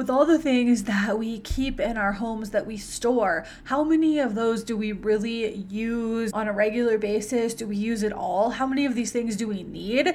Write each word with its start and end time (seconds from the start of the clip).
with 0.00 0.08
all 0.08 0.24
the 0.24 0.38
things 0.38 0.84
that 0.84 1.18
we 1.18 1.38
keep 1.40 1.78
in 1.78 1.98
our 1.98 2.12
homes 2.12 2.52
that 2.52 2.66
we 2.66 2.74
store, 2.74 3.44
how 3.64 3.84
many 3.84 4.18
of 4.18 4.34
those 4.34 4.64
do 4.64 4.74
we 4.74 4.92
really 4.92 5.56
use 5.68 6.32
on 6.32 6.48
a 6.48 6.52
regular 6.54 6.96
basis? 6.96 7.52
Do 7.52 7.66
we 7.66 7.76
use 7.76 8.02
it 8.02 8.10
all? 8.10 8.48
How 8.48 8.66
many 8.66 8.86
of 8.86 8.94
these 8.94 9.12
things 9.12 9.36
do 9.36 9.46
we 9.46 9.62
need? 9.62 10.14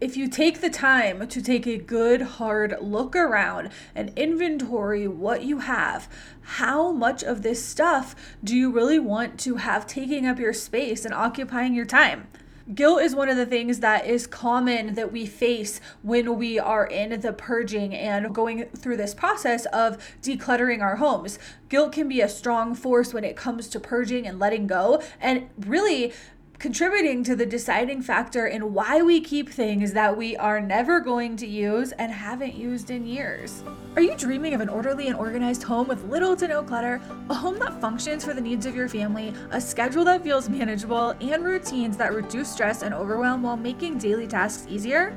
if 0.00 0.16
you 0.16 0.26
take 0.26 0.62
the 0.62 0.70
time 0.70 1.28
to 1.28 1.42
take 1.42 1.66
a 1.66 1.76
good 1.76 2.22
hard 2.22 2.74
look 2.80 3.14
around 3.14 3.68
and 3.94 4.10
inventory 4.16 5.06
what 5.06 5.44
you 5.44 5.58
have, 5.58 6.08
how 6.40 6.90
much 6.90 7.22
of 7.22 7.42
this 7.42 7.62
stuff 7.62 8.16
do 8.42 8.56
you 8.56 8.72
really 8.72 8.98
want 8.98 9.38
to 9.38 9.56
have 9.56 9.86
taking 9.86 10.26
up 10.26 10.38
your 10.38 10.54
space 10.54 11.04
and 11.04 11.12
occupying 11.12 11.74
your 11.74 11.84
time? 11.84 12.26
Guilt 12.74 13.02
is 13.02 13.14
one 13.14 13.28
of 13.28 13.36
the 13.36 13.46
things 13.46 13.80
that 13.80 14.06
is 14.06 14.26
common 14.26 14.94
that 14.94 15.10
we 15.12 15.26
face 15.26 15.80
when 16.02 16.36
we 16.36 16.58
are 16.58 16.86
in 16.86 17.20
the 17.20 17.32
purging 17.32 17.94
and 17.94 18.34
going 18.34 18.66
through 18.76 18.96
this 18.96 19.14
process 19.14 19.66
of 19.66 19.96
decluttering 20.22 20.80
our 20.80 20.96
homes. 20.96 21.38
Guilt 21.68 21.92
can 21.92 22.08
be 22.08 22.20
a 22.20 22.28
strong 22.28 22.74
force 22.74 23.14
when 23.14 23.24
it 23.24 23.36
comes 23.36 23.68
to 23.68 23.80
purging 23.80 24.26
and 24.26 24.38
letting 24.38 24.66
go. 24.66 25.02
And 25.20 25.48
really, 25.58 26.12
contributing 26.60 27.24
to 27.24 27.34
the 27.34 27.46
deciding 27.46 28.02
factor 28.02 28.46
in 28.46 28.74
why 28.74 29.00
we 29.00 29.18
keep 29.18 29.48
things 29.48 29.94
that 29.94 30.14
we 30.14 30.36
are 30.36 30.60
never 30.60 31.00
going 31.00 31.34
to 31.34 31.46
use 31.46 31.92
and 31.92 32.12
haven't 32.12 32.54
used 32.54 32.90
in 32.90 33.06
years. 33.06 33.64
Are 33.96 34.02
you 34.02 34.14
dreaming 34.14 34.52
of 34.52 34.60
an 34.60 34.68
orderly 34.68 35.06
and 35.06 35.16
organized 35.16 35.62
home 35.62 35.88
with 35.88 36.04
little 36.04 36.36
to 36.36 36.46
no 36.46 36.62
clutter? 36.62 37.00
A 37.30 37.34
home 37.34 37.58
that 37.60 37.80
functions 37.80 38.26
for 38.26 38.34
the 38.34 38.42
needs 38.42 38.66
of 38.66 38.76
your 38.76 38.90
family, 38.90 39.32
a 39.52 39.60
schedule 39.60 40.04
that 40.04 40.22
feels 40.22 40.50
manageable, 40.50 41.14
and 41.22 41.42
routines 41.42 41.96
that 41.96 42.12
reduce 42.12 42.52
stress 42.52 42.82
and 42.82 42.92
overwhelm 42.92 43.42
while 43.42 43.56
making 43.56 43.96
daily 43.96 44.26
tasks 44.26 44.66
easier? 44.68 45.16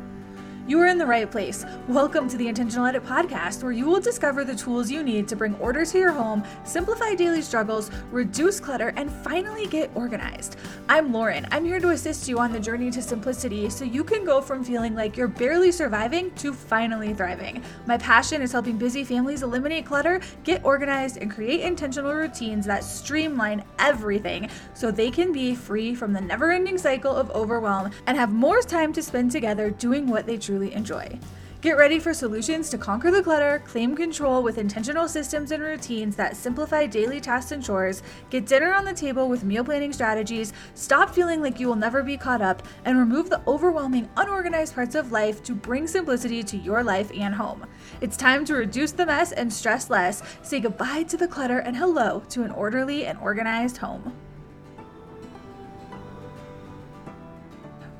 You 0.66 0.80
are 0.80 0.88
in 0.88 0.98
the 0.98 1.06
right 1.06 1.30
place. 1.30 1.66
Welcome 1.90 2.30
to 2.30 2.38
the 2.38 2.48
Intentional 2.48 2.86
Edit 2.86 3.04
podcast, 3.04 3.64
where 3.64 3.74
you 3.74 3.86
will 3.86 4.00
discover 4.00 4.46
the 4.46 4.56
tools 4.56 4.90
you 4.90 5.04
need 5.04 5.28
to 5.28 5.36
bring 5.36 5.56
order 5.56 5.84
to 5.84 5.98
your 5.98 6.14
home, 6.14 6.42
simplify 6.64 7.16
daily 7.16 7.42
struggles, 7.42 7.92
reduce 8.12 8.62
clutter, 8.62 8.94
and 8.96 9.12
finally 9.12 9.68
get 9.68 9.92
organized. 9.94 10.56
I'm 10.88 11.12
Lauren. 11.12 11.46
I'm 11.52 11.66
here 11.66 11.82
to 11.82 11.90
assist 11.90 12.30
you 12.30 12.40
on 12.40 12.54
the 12.54 12.62
journey 12.62 12.92
to 12.92 13.02
simplicity 13.02 13.70
so 13.70 13.84
you 13.84 14.06
can 14.06 14.24
go 14.24 14.40
from 14.40 14.64
feeling 14.64 14.96
like 14.96 15.18
you're 15.18 15.28
barely 15.28 15.70
surviving 15.70 16.32
to 16.36 16.54
finally 16.54 17.14
thriving. 17.14 17.62
My 17.86 17.98
passion 17.98 18.42
is 18.42 18.54
helping 18.54 18.78
busy 18.78 19.04
families 19.04 19.44
eliminate 19.44 19.86
clutter, 19.86 20.22
get 20.46 20.64
organized, 20.64 21.18
and 21.18 21.30
create 21.30 21.60
intentional 21.60 22.14
routines 22.14 22.66
that 22.68 22.86
streamline 22.86 23.66
everything 23.80 24.50
so 24.74 24.92
they 24.92 25.12
can 25.12 25.34
be 25.34 25.56
free 25.56 25.94
from 25.94 26.14
the 26.14 26.22
never 26.22 26.52
ending 26.52 26.78
cycle 26.78 27.14
of 27.14 27.30
overwhelm 27.32 27.92
and 28.08 28.18
have 28.18 28.32
more 28.32 28.62
time 28.62 28.94
to 28.94 29.04
spend 29.04 29.30
together 29.30 29.70
doing 29.70 30.08
what 30.08 30.26
they 30.26 30.38
truly 30.38 30.53
truly 30.54 30.74
enjoy. 30.74 31.20
Get 31.62 31.78
ready 31.78 31.98
for 31.98 32.14
solutions 32.14 32.70
to 32.70 32.78
conquer 32.78 33.10
the 33.10 33.24
clutter, 33.24 33.64
claim 33.66 33.96
control 33.96 34.44
with 34.44 34.60
intentional 34.60 35.08
systems 35.08 35.52
and 35.52 35.64
routines 35.64 36.16
that 36.18 36.36
simplify 36.36 36.86
daily 36.86 37.20
tasks 37.20 37.54
and 37.54 37.64
chores, 37.64 38.04
get 38.30 38.46
dinner 38.46 38.72
on 38.72 38.86
the 38.86 38.94
table 38.94 39.30
with 39.30 39.46
meal 39.46 39.64
planning 39.64 39.94
strategies, 39.94 40.54
stop 40.76 41.10
feeling 41.10 41.42
like 41.42 41.60
you 41.60 41.68
will 41.68 41.78
never 41.78 42.04
be 42.04 42.18
caught 42.18 42.42
up, 42.42 42.68
and 42.86 43.00
remove 43.00 43.32
the 43.32 43.42
overwhelming, 43.48 44.08
unorganized 44.18 44.76
parts 44.76 44.94
of 44.94 45.12
life 45.12 45.42
to 45.42 45.56
bring 45.56 45.88
simplicity 45.88 46.44
to 46.44 46.58
your 46.58 46.84
life 46.84 47.10
and 47.18 47.34
home. 47.34 47.66
It's 48.02 48.18
time 48.18 48.46
to 48.46 48.54
reduce 48.54 48.92
the 48.92 49.08
mess 49.08 49.32
and 49.32 49.52
stress 49.52 49.90
less, 49.90 50.22
say 50.44 50.60
goodbye 50.60 51.04
to 51.04 51.18
the 51.18 51.30
clutter, 51.30 51.60
and 51.60 51.78
hello 51.78 52.22
to 52.30 52.44
an 52.44 52.52
orderly 52.52 53.08
and 53.08 53.18
organized 53.20 53.78
home. 53.78 54.14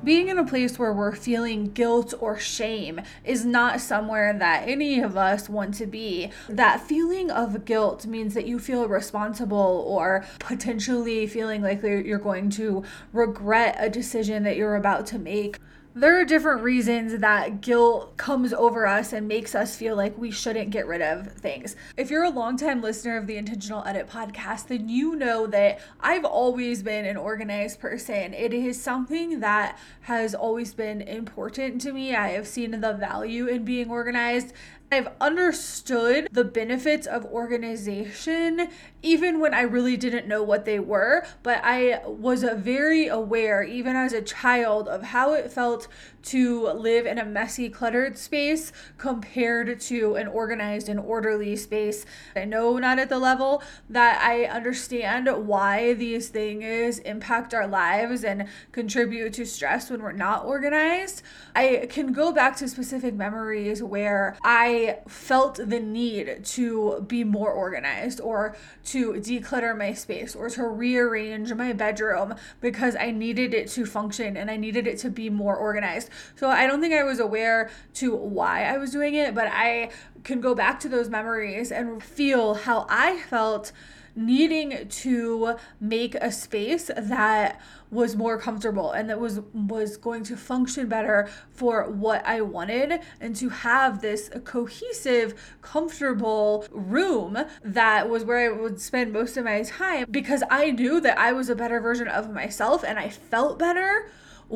Being 0.04 0.28
in 0.28 0.38
a 0.38 0.44
place 0.44 0.78
where 0.78 0.92
we're 0.92 1.14
feeling 1.14 1.70
guilt 1.72 2.14
or 2.20 2.38
shame 2.38 3.00
is 3.24 3.44
not 3.44 3.80
somewhere 3.80 4.32
that 4.38 4.68
any 4.68 5.00
of 5.00 5.16
us 5.16 5.48
want 5.48 5.74
to 5.74 5.86
be. 5.86 6.30
That 6.48 6.80
feeling 6.80 7.30
of 7.30 7.64
guilt 7.64 8.06
means 8.06 8.34
that 8.34 8.46
you 8.46 8.58
feel 8.58 8.86
responsible 8.86 9.84
or 9.86 10.24
potentially 10.38 11.26
feeling 11.26 11.62
like 11.62 11.82
you're 11.82 12.18
going 12.18 12.50
to 12.50 12.84
regret 13.12 13.76
a 13.78 13.88
decision 13.88 14.42
that 14.44 14.56
you're 14.56 14.76
about 14.76 15.06
to 15.06 15.18
make 15.18 15.58
there 15.96 16.20
are 16.20 16.24
different 16.24 16.62
reasons 16.62 17.20
that 17.20 17.60
guilt 17.60 18.16
comes 18.16 18.52
over 18.52 18.84
us 18.84 19.12
and 19.12 19.28
makes 19.28 19.54
us 19.54 19.76
feel 19.76 19.94
like 19.94 20.18
we 20.18 20.28
shouldn't 20.28 20.70
get 20.70 20.88
rid 20.88 21.00
of 21.00 21.30
things. 21.34 21.76
If 21.96 22.10
you're 22.10 22.24
a 22.24 22.30
longtime 22.30 22.82
listener 22.82 23.16
of 23.16 23.28
the 23.28 23.36
Intentional 23.36 23.84
Edit 23.86 24.08
podcast, 24.08 24.66
then 24.66 24.88
you 24.88 25.14
know 25.14 25.46
that 25.46 25.78
I've 26.00 26.24
always 26.24 26.82
been 26.82 27.04
an 27.04 27.16
organized 27.16 27.78
person. 27.78 28.34
It 28.34 28.52
is 28.52 28.82
something 28.82 29.38
that 29.38 29.78
has 30.00 30.34
always 30.34 30.74
been 30.74 31.00
important 31.00 31.80
to 31.82 31.92
me. 31.92 32.12
I 32.12 32.30
have 32.30 32.48
seen 32.48 32.72
the 32.72 32.94
value 32.94 33.46
in 33.46 33.64
being 33.64 33.88
organized. 33.88 34.52
I've 34.94 35.08
understood 35.20 36.28
the 36.30 36.44
benefits 36.44 37.08
of 37.08 37.24
organization 37.24 38.68
even 39.04 39.38
when 39.38 39.52
I 39.52 39.60
really 39.60 39.98
didn't 39.98 40.26
know 40.26 40.42
what 40.42 40.64
they 40.64 40.78
were, 40.78 41.26
but 41.42 41.60
I 41.62 42.00
was 42.06 42.42
very 42.42 43.06
aware, 43.06 43.62
even 43.62 43.96
as 43.96 44.14
a 44.14 44.22
child, 44.22 44.88
of 44.88 45.02
how 45.02 45.34
it 45.34 45.52
felt 45.52 45.88
to 46.22 46.68
live 46.68 47.04
in 47.04 47.18
a 47.18 47.24
messy, 47.24 47.68
cluttered 47.68 48.16
space 48.16 48.72
compared 48.96 49.78
to 49.78 50.14
an 50.14 50.26
organized 50.26 50.88
and 50.88 50.98
orderly 50.98 51.54
space. 51.54 52.06
I 52.34 52.46
know 52.46 52.78
not 52.78 52.98
at 52.98 53.10
the 53.10 53.18
level 53.18 53.62
that 53.90 54.22
I 54.22 54.44
understand 54.44 55.28
why 55.46 55.92
these 55.92 56.28
things 56.28 56.98
impact 57.00 57.52
our 57.52 57.66
lives 57.66 58.24
and 58.24 58.48
contribute 58.72 59.34
to 59.34 59.44
stress 59.44 59.90
when 59.90 60.02
we're 60.02 60.12
not 60.12 60.46
organized. 60.46 61.22
I 61.54 61.86
can 61.90 62.14
go 62.14 62.32
back 62.32 62.56
to 62.56 62.68
specific 62.68 63.12
memories 63.12 63.82
where 63.82 64.38
I 64.42 64.83
felt 65.08 65.56
the 65.56 65.80
need 65.80 66.44
to 66.44 67.04
be 67.06 67.24
more 67.24 67.50
organized 67.50 68.20
or 68.20 68.56
to 68.86 69.12
declutter 69.14 69.76
my 69.76 69.92
space 69.92 70.34
or 70.34 70.48
to 70.50 70.66
rearrange 70.66 71.52
my 71.54 71.72
bedroom 71.72 72.34
because 72.60 72.96
I 72.96 73.10
needed 73.10 73.54
it 73.54 73.68
to 73.70 73.86
function 73.86 74.36
and 74.36 74.50
I 74.50 74.56
needed 74.56 74.86
it 74.86 74.98
to 74.98 75.10
be 75.10 75.30
more 75.30 75.56
organized. 75.56 76.10
So 76.36 76.48
I 76.48 76.66
don't 76.66 76.80
think 76.80 76.94
I 76.94 77.04
was 77.04 77.20
aware 77.20 77.70
to 77.94 78.14
why 78.14 78.64
I 78.64 78.78
was 78.78 78.90
doing 78.90 79.14
it, 79.14 79.34
but 79.34 79.48
I 79.50 79.90
can 80.24 80.40
go 80.40 80.54
back 80.54 80.80
to 80.80 80.88
those 80.88 81.08
memories 81.08 81.70
and 81.70 82.02
feel 82.02 82.54
how 82.54 82.86
I 82.88 83.18
felt 83.18 83.72
needing 84.16 84.88
to 84.88 85.56
make 85.80 86.14
a 86.16 86.30
space 86.30 86.90
that 86.96 87.60
was 87.90 88.16
more 88.16 88.38
comfortable 88.38 88.90
and 88.90 89.08
that 89.08 89.20
was 89.20 89.40
was 89.52 89.96
going 89.96 90.24
to 90.24 90.36
function 90.36 90.88
better 90.88 91.28
for 91.50 91.88
what 91.88 92.24
I 92.26 92.40
wanted 92.40 93.00
and 93.20 93.36
to 93.36 93.48
have 93.48 94.00
this 94.00 94.30
cohesive 94.44 95.56
comfortable 95.62 96.66
room 96.72 97.38
that 97.62 98.10
was 98.10 98.24
where 98.24 98.50
I 98.52 98.56
would 98.56 98.80
spend 98.80 99.12
most 99.12 99.36
of 99.36 99.44
my 99.44 99.62
time 99.62 100.06
because 100.10 100.42
I 100.50 100.72
knew 100.72 101.00
that 101.00 101.18
I 101.18 101.32
was 101.32 101.48
a 101.48 101.54
better 101.54 101.80
version 101.80 102.08
of 102.08 102.32
myself 102.32 102.84
and 102.84 102.98
I 102.98 103.08
felt 103.08 103.58
better 103.58 104.10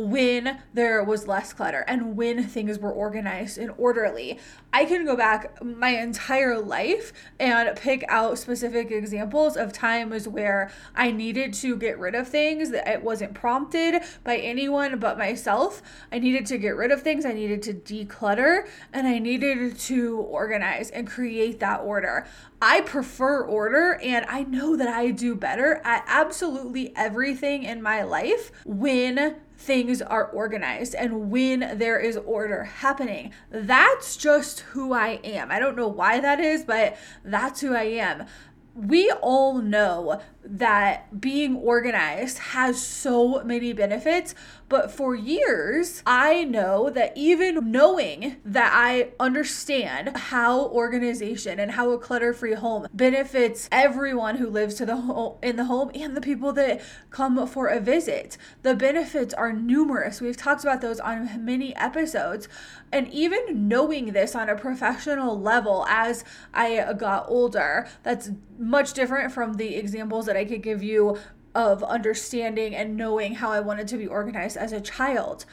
when 0.06 0.60
there 0.74 1.02
was 1.02 1.26
less 1.26 1.52
clutter 1.52 1.84
and 1.88 2.16
when 2.16 2.44
things 2.44 2.78
were 2.78 2.92
organized 2.92 3.58
and 3.58 3.72
orderly. 3.76 4.38
I 4.72 4.84
can 4.84 5.04
go 5.04 5.16
back 5.16 5.62
my 5.64 5.90
entire 5.90 6.58
life 6.58 7.12
and 7.40 7.76
pick 7.76 8.04
out 8.08 8.38
specific 8.38 8.90
examples 8.90 9.56
of 9.56 9.72
times 9.72 10.28
where 10.28 10.70
I 10.94 11.10
needed 11.10 11.54
to 11.54 11.76
get 11.76 11.98
rid 11.98 12.14
of 12.14 12.28
things 12.28 12.70
that 12.70 12.86
it 12.86 13.02
wasn't 13.02 13.34
prompted 13.34 14.02
by 14.24 14.36
anyone 14.36 14.98
but 14.98 15.18
myself. 15.18 15.82
I 16.12 16.18
needed 16.18 16.46
to 16.46 16.58
get 16.58 16.76
rid 16.76 16.92
of 16.92 17.02
things, 17.02 17.24
I 17.24 17.32
needed 17.32 17.62
to 17.62 17.74
declutter, 17.74 18.68
and 18.92 19.06
I 19.06 19.18
needed 19.18 19.78
to 19.78 20.18
organize 20.18 20.90
and 20.90 21.06
create 21.06 21.60
that 21.60 21.80
order. 21.80 22.26
I 22.60 22.82
prefer 22.82 23.42
order 23.42 23.98
and 24.02 24.26
I 24.28 24.42
know 24.44 24.76
that 24.76 24.88
I 24.88 25.10
do 25.10 25.34
better 25.34 25.80
at 25.84 26.04
absolutely 26.06 26.94
everything 26.96 27.62
in 27.62 27.82
my 27.82 28.02
life 28.02 28.50
when 28.64 29.36
things 29.58 30.00
are 30.00 30.26
organized 30.26 30.94
and 30.94 31.30
when 31.30 31.76
there 31.78 31.98
is 31.98 32.16
order 32.16 32.64
happening. 32.64 33.32
That's 33.50 34.16
just 34.16 34.60
who 34.60 34.92
I 34.92 35.20
am. 35.24 35.50
I 35.50 35.58
don't 35.58 35.76
know 35.76 35.88
why 35.88 36.20
that 36.20 36.38
is, 36.40 36.64
but 36.64 36.96
that's 37.24 37.60
who 37.60 37.74
I 37.74 37.82
am. 37.82 38.26
We 38.74 39.10
all 39.10 39.60
know 39.60 40.20
that 40.50 41.20
being 41.20 41.56
organized 41.56 42.38
has 42.38 42.80
so 42.80 43.44
many 43.44 43.72
benefits, 43.74 44.34
but 44.70 44.90
for 44.90 45.14
years, 45.14 46.02
I 46.06 46.44
know 46.44 46.88
that 46.90 47.12
even 47.16 47.70
knowing 47.70 48.36
that 48.44 48.72
I 48.74 49.10
understand 49.20 50.16
how 50.16 50.66
organization 50.68 51.58
and 51.58 51.72
how 51.72 51.90
a 51.90 51.98
clutter-free 51.98 52.54
home 52.54 52.86
benefits 52.94 53.68
everyone 53.70 54.36
who 54.36 54.48
lives 54.48 54.74
to 54.76 54.86
the 54.86 54.96
home 54.96 55.36
in 55.42 55.56
the 55.56 55.64
home 55.64 55.90
and 55.94 56.16
the 56.16 56.20
people 56.20 56.52
that 56.54 56.80
come 57.10 57.46
for 57.46 57.68
a 57.68 57.80
visit. 57.80 58.38
The 58.62 58.74
benefits 58.74 59.34
are 59.34 59.52
numerous. 59.52 60.20
We've 60.20 60.36
talked 60.36 60.62
about 60.62 60.80
those 60.80 61.00
on 61.00 61.44
many 61.44 61.76
episodes. 61.76 62.48
And 62.90 63.08
even 63.12 63.68
knowing 63.68 64.12
this 64.12 64.34
on 64.34 64.48
a 64.48 64.56
professional 64.56 65.38
level 65.38 65.84
as 65.88 66.24
I 66.54 66.94
got 66.94 67.26
older, 67.28 67.86
that's 68.02 68.30
much 68.58 68.94
different 68.94 69.32
from 69.32 69.54
the 69.54 69.76
examples 69.76 70.26
that 70.26 70.36
I 70.38 70.44
could 70.44 70.62
give 70.62 70.82
you 70.82 71.18
of 71.54 71.82
understanding 71.82 72.74
and 72.74 72.96
knowing 72.96 73.34
how 73.36 73.50
I 73.50 73.60
wanted 73.60 73.88
to 73.88 73.98
be 73.98 74.06
organized 74.06 74.56
as 74.56 74.72
a 74.72 74.80
child. 74.80 75.44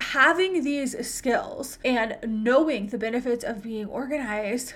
Having 0.00 0.64
these 0.64 1.06
skills 1.06 1.78
and 1.84 2.16
knowing 2.26 2.86
the 2.86 2.98
benefits 2.98 3.44
of 3.44 3.62
being 3.62 3.86
organized 3.86 4.74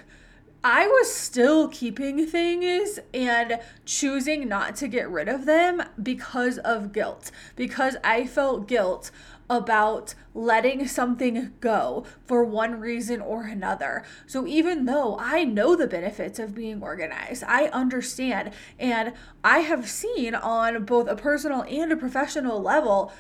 I 0.67 0.87
was 0.87 1.15
still 1.15 1.69
keeping 1.69 2.27
things 2.27 2.99
and 3.13 3.61
choosing 3.85 4.49
not 4.49 4.77
to 4.77 4.89
get 4.89 5.11
rid 5.11 5.29
of 5.29 5.45
them 5.45 5.83
because 6.03 6.57
of 6.57 6.95
guilt, 6.95 7.31
because 7.55 7.99
I 8.03 8.27
felt 8.27 8.67
guilt 8.67 9.11
about 9.49 10.15
letting 10.35 10.87
something 10.87 11.53
go 11.61 12.05
for 12.27 12.45
one 12.45 12.81
reason 12.81 13.21
or 13.21 13.45
another. 13.45 14.03
So 14.27 14.47
even 14.47 14.87
though 14.87 15.17
I 15.19 15.45
know 15.45 15.77
the 15.77 15.87
benefits 15.87 16.39
of 16.39 16.55
being 16.55 16.83
organized, 16.83 17.45
I 17.47 17.67
understand 17.67 18.53
and 18.79 19.13
I 19.43 19.61
have 19.61 19.89
seen 19.89 20.35
on 20.35 20.85
both 20.85 21.09
a 21.09 21.17
personal 21.17 21.63
and 21.63 21.93
a 21.93 21.97
professional 21.97 22.61
level 22.61 23.13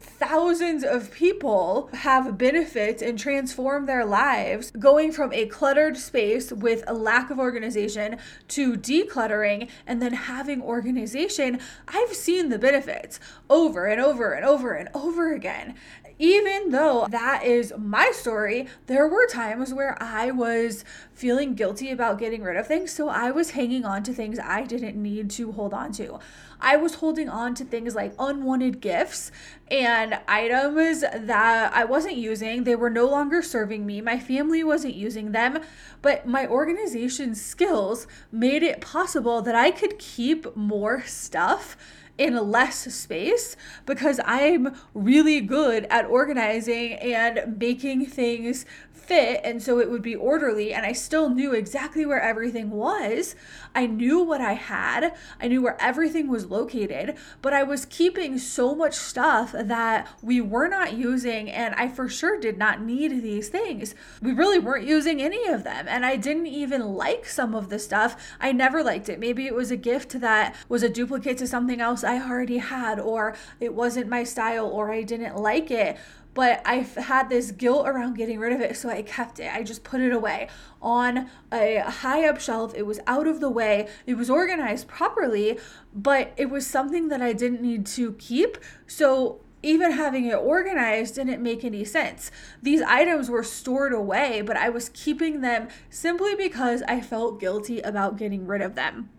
thousands 0.00 0.82
of 0.82 1.12
people 1.12 1.90
have 1.92 2.38
benefits 2.38 3.02
and 3.02 3.18
transform 3.18 3.86
their 3.86 4.04
lives 4.04 4.70
going 4.72 5.12
from 5.12 5.32
a 5.32 5.46
cluttered 5.46 5.96
space 5.96 6.50
with 6.52 6.82
a 6.86 6.94
lack 6.94 7.30
of 7.30 7.38
organization 7.38 8.16
to 8.48 8.76
decluttering 8.76 9.68
and 9.86 10.00
then 10.00 10.12
having 10.12 10.62
organization. 10.62 11.60
I've 11.86 12.14
seen 12.14 12.48
the 12.48 12.58
benefits 12.58 13.20
over 13.48 13.86
and 13.86 14.00
over 14.00 14.32
and 14.32 14.44
over 14.44 14.72
and 14.72 14.88
over 14.94 15.34
again 15.34 15.74
even 16.20 16.68
though 16.68 17.06
that 17.08 17.44
is 17.44 17.72
my 17.78 18.12
story, 18.12 18.68
there 18.86 19.08
were 19.08 19.26
times 19.26 19.72
where 19.72 20.00
I 20.02 20.30
was 20.30 20.84
feeling 21.14 21.54
guilty 21.54 21.90
about 21.90 22.18
getting 22.18 22.42
rid 22.42 22.58
of 22.58 22.66
things. 22.66 22.92
So 22.92 23.08
I 23.08 23.30
was 23.30 23.52
hanging 23.52 23.86
on 23.86 24.02
to 24.02 24.12
things 24.12 24.38
I 24.38 24.64
didn't 24.64 25.02
need 25.02 25.30
to 25.30 25.52
hold 25.52 25.72
on 25.72 25.92
to. 25.92 26.18
I 26.60 26.76
was 26.76 26.96
holding 26.96 27.30
on 27.30 27.54
to 27.54 27.64
things 27.64 27.94
like 27.94 28.12
unwanted 28.18 28.82
gifts 28.82 29.32
and 29.70 30.20
items 30.28 31.00
that 31.00 31.72
I 31.72 31.84
wasn't 31.86 32.16
using. 32.16 32.64
They 32.64 32.76
were 32.76 32.90
no 32.90 33.06
longer 33.06 33.40
serving 33.40 33.86
me. 33.86 34.02
My 34.02 34.18
family 34.18 34.62
wasn't 34.62 34.94
using 34.96 35.32
them, 35.32 35.60
but 36.02 36.26
my 36.26 36.46
organization 36.46 37.34
skills 37.34 38.06
made 38.30 38.62
it 38.62 38.82
possible 38.82 39.40
that 39.40 39.54
I 39.54 39.70
could 39.70 39.98
keep 39.98 40.54
more 40.54 41.02
stuff 41.06 41.78
in 42.20 42.36
less 42.50 42.92
space 42.92 43.56
because 43.86 44.20
I'm 44.26 44.76
really 44.92 45.40
good 45.40 45.86
at 45.88 46.04
organizing 46.04 46.92
and 46.92 47.58
making 47.58 48.04
things 48.04 48.66
fit 49.10 49.40
and 49.42 49.60
so 49.60 49.80
it 49.80 49.90
would 49.90 50.02
be 50.02 50.14
orderly 50.14 50.72
and 50.72 50.86
I 50.86 50.92
still 50.92 51.28
knew 51.30 51.52
exactly 51.52 52.06
where 52.06 52.22
everything 52.22 52.70
was. 52.70 53.34
I 53.74 53.86
knew 53.86 54.22
what 54.22 54.40
I 54.40 54.52
had. 54.52 55.16
I 55.40 55.48
knew 55.48 55.62
where 55.62 55.76
everything 55.82 56.28
was 56.28 56.46
located, 56.46 57.16
but 57.42 57.52
I 57.52 57.64
was 57.64 57.86
keeping 57.86 58.38
so 58.38 58.72
much 58.72 58.94
stuff 58.94 59.50
that 59.52 60.06
we 60.22 60.40
were 60.40 60.68
not 60.68 60.92
using 60.92 61.50
and 61.50 61.74
I 61.74 61.88
for 61.88 62.08
sure 62.08 62.38
did 62.38 62.56
not 62.56 62.82
need 62.82 63.20
these 63.20 63.48
things. 63.48 63.96
We 64.22 64.32
really 64.32 64.60
weren't 64.60 64.86
using 64.86 65.20
any 65.20 65.48
of 65.48 65.64
them 65.64 65.86
and 65.88 66.06
I 66.06 66.14
didn't 66.14 66.46
even 66.46 66.94
like 66.94 67.26
some 67.26 67.52
of 67.52 67.68
the 67.68 67.80
stuff. 67.80 68.16
I 68.38 68.52
never 68.52 68.84
liked 68.84 69.08
it. 69.08 69.18
Maybe 69.18 69.48
it 69.48 69.56
was 69.56 69.72
a 69.72 69.76
gift 69.76 70.20
that 70.20 70.54
was 70.68 70.84
a 70.84 70.88
duplicate 70.88 71.38
to 71.38 71.48
something 71.48 71.80
else 71.80 72.04
I 72.04 72.20
already 72.20 72.58
had 72.58 73.00
or 73.00 73.34
it 73.58 73.74
wasn't 73.74 74.08
my 74.08 74.22
style 74.22 74.66
or 74.66 74.92
I 74.92 75.02
didn't 75.02 75.34
like 75.34 75.72
it 75.72 75.98
but 76.34 76.62
I 76.64 76.86
had 76.96 77.28
this 77.28 77.50
guilt 77.50 77.86
around 77.86 78.14
getting 78.14 78.38
rid 78.38 78.52
of 78.52 78.60
it, 78.60 78.76
so 78.76 78.88
I 78.88 79.02
kept 79.02 79.40
it. 79.40 79.52
I 79.52 79.62
just 79.62 79.84
put 79.84 80.00
it 80.00 80.12
away 80.12 80.48
on 80.80 81.28
a 81.52 81.78
high 81.78 82.28
up 82.28 82.40
shelf. 82.40 82.72
It 82.74 82.86
was 82.86 83.00
out 83.06 83.26
of 83.26 83.40
the 83.40 83.50
way, 83.50 83.88
it 84.06 84.14
was 84.14 84.30
organized 84.30 84.88
properly, 84.88 85.58
but 85.94 86.32
it 86.36 86.50
was 86.50 86.66
something 86.66 87.08
that 87.08 87.20
I 87.20 87.32
didn't 87.32 87.62
need 87.62 87.86
to 87.86 88.12
keep. 88.12 88.58
So 88.86 89.40
even 89.62 89.92
having 89.92 90.26
it 90.26 90.36
organized 90.36 91.16
didn't 91.16 91.42
make 91.42 91.64
any 91.64 91.84
sense. 91.84 92.30
These 92.62 92.80
items 92.82 93.28
were 93.28 93.42
stored 93.42 93.92
away, 93.92 94.40
but 94.40 94.56
I 94.56 94.70
was 94.70 94.88
keeping 94.90 95.40
them 95.40 95.68
simply 95.90 96.34
because 96.34 96.82
I 96.88 97.00
felt 97.00 97.40
guilty 97.40 97.80
about 97.80 98.16
getting 98.16 98.46
rid 98.46 98.62
of 98.62 98.74
them 98.74 99.10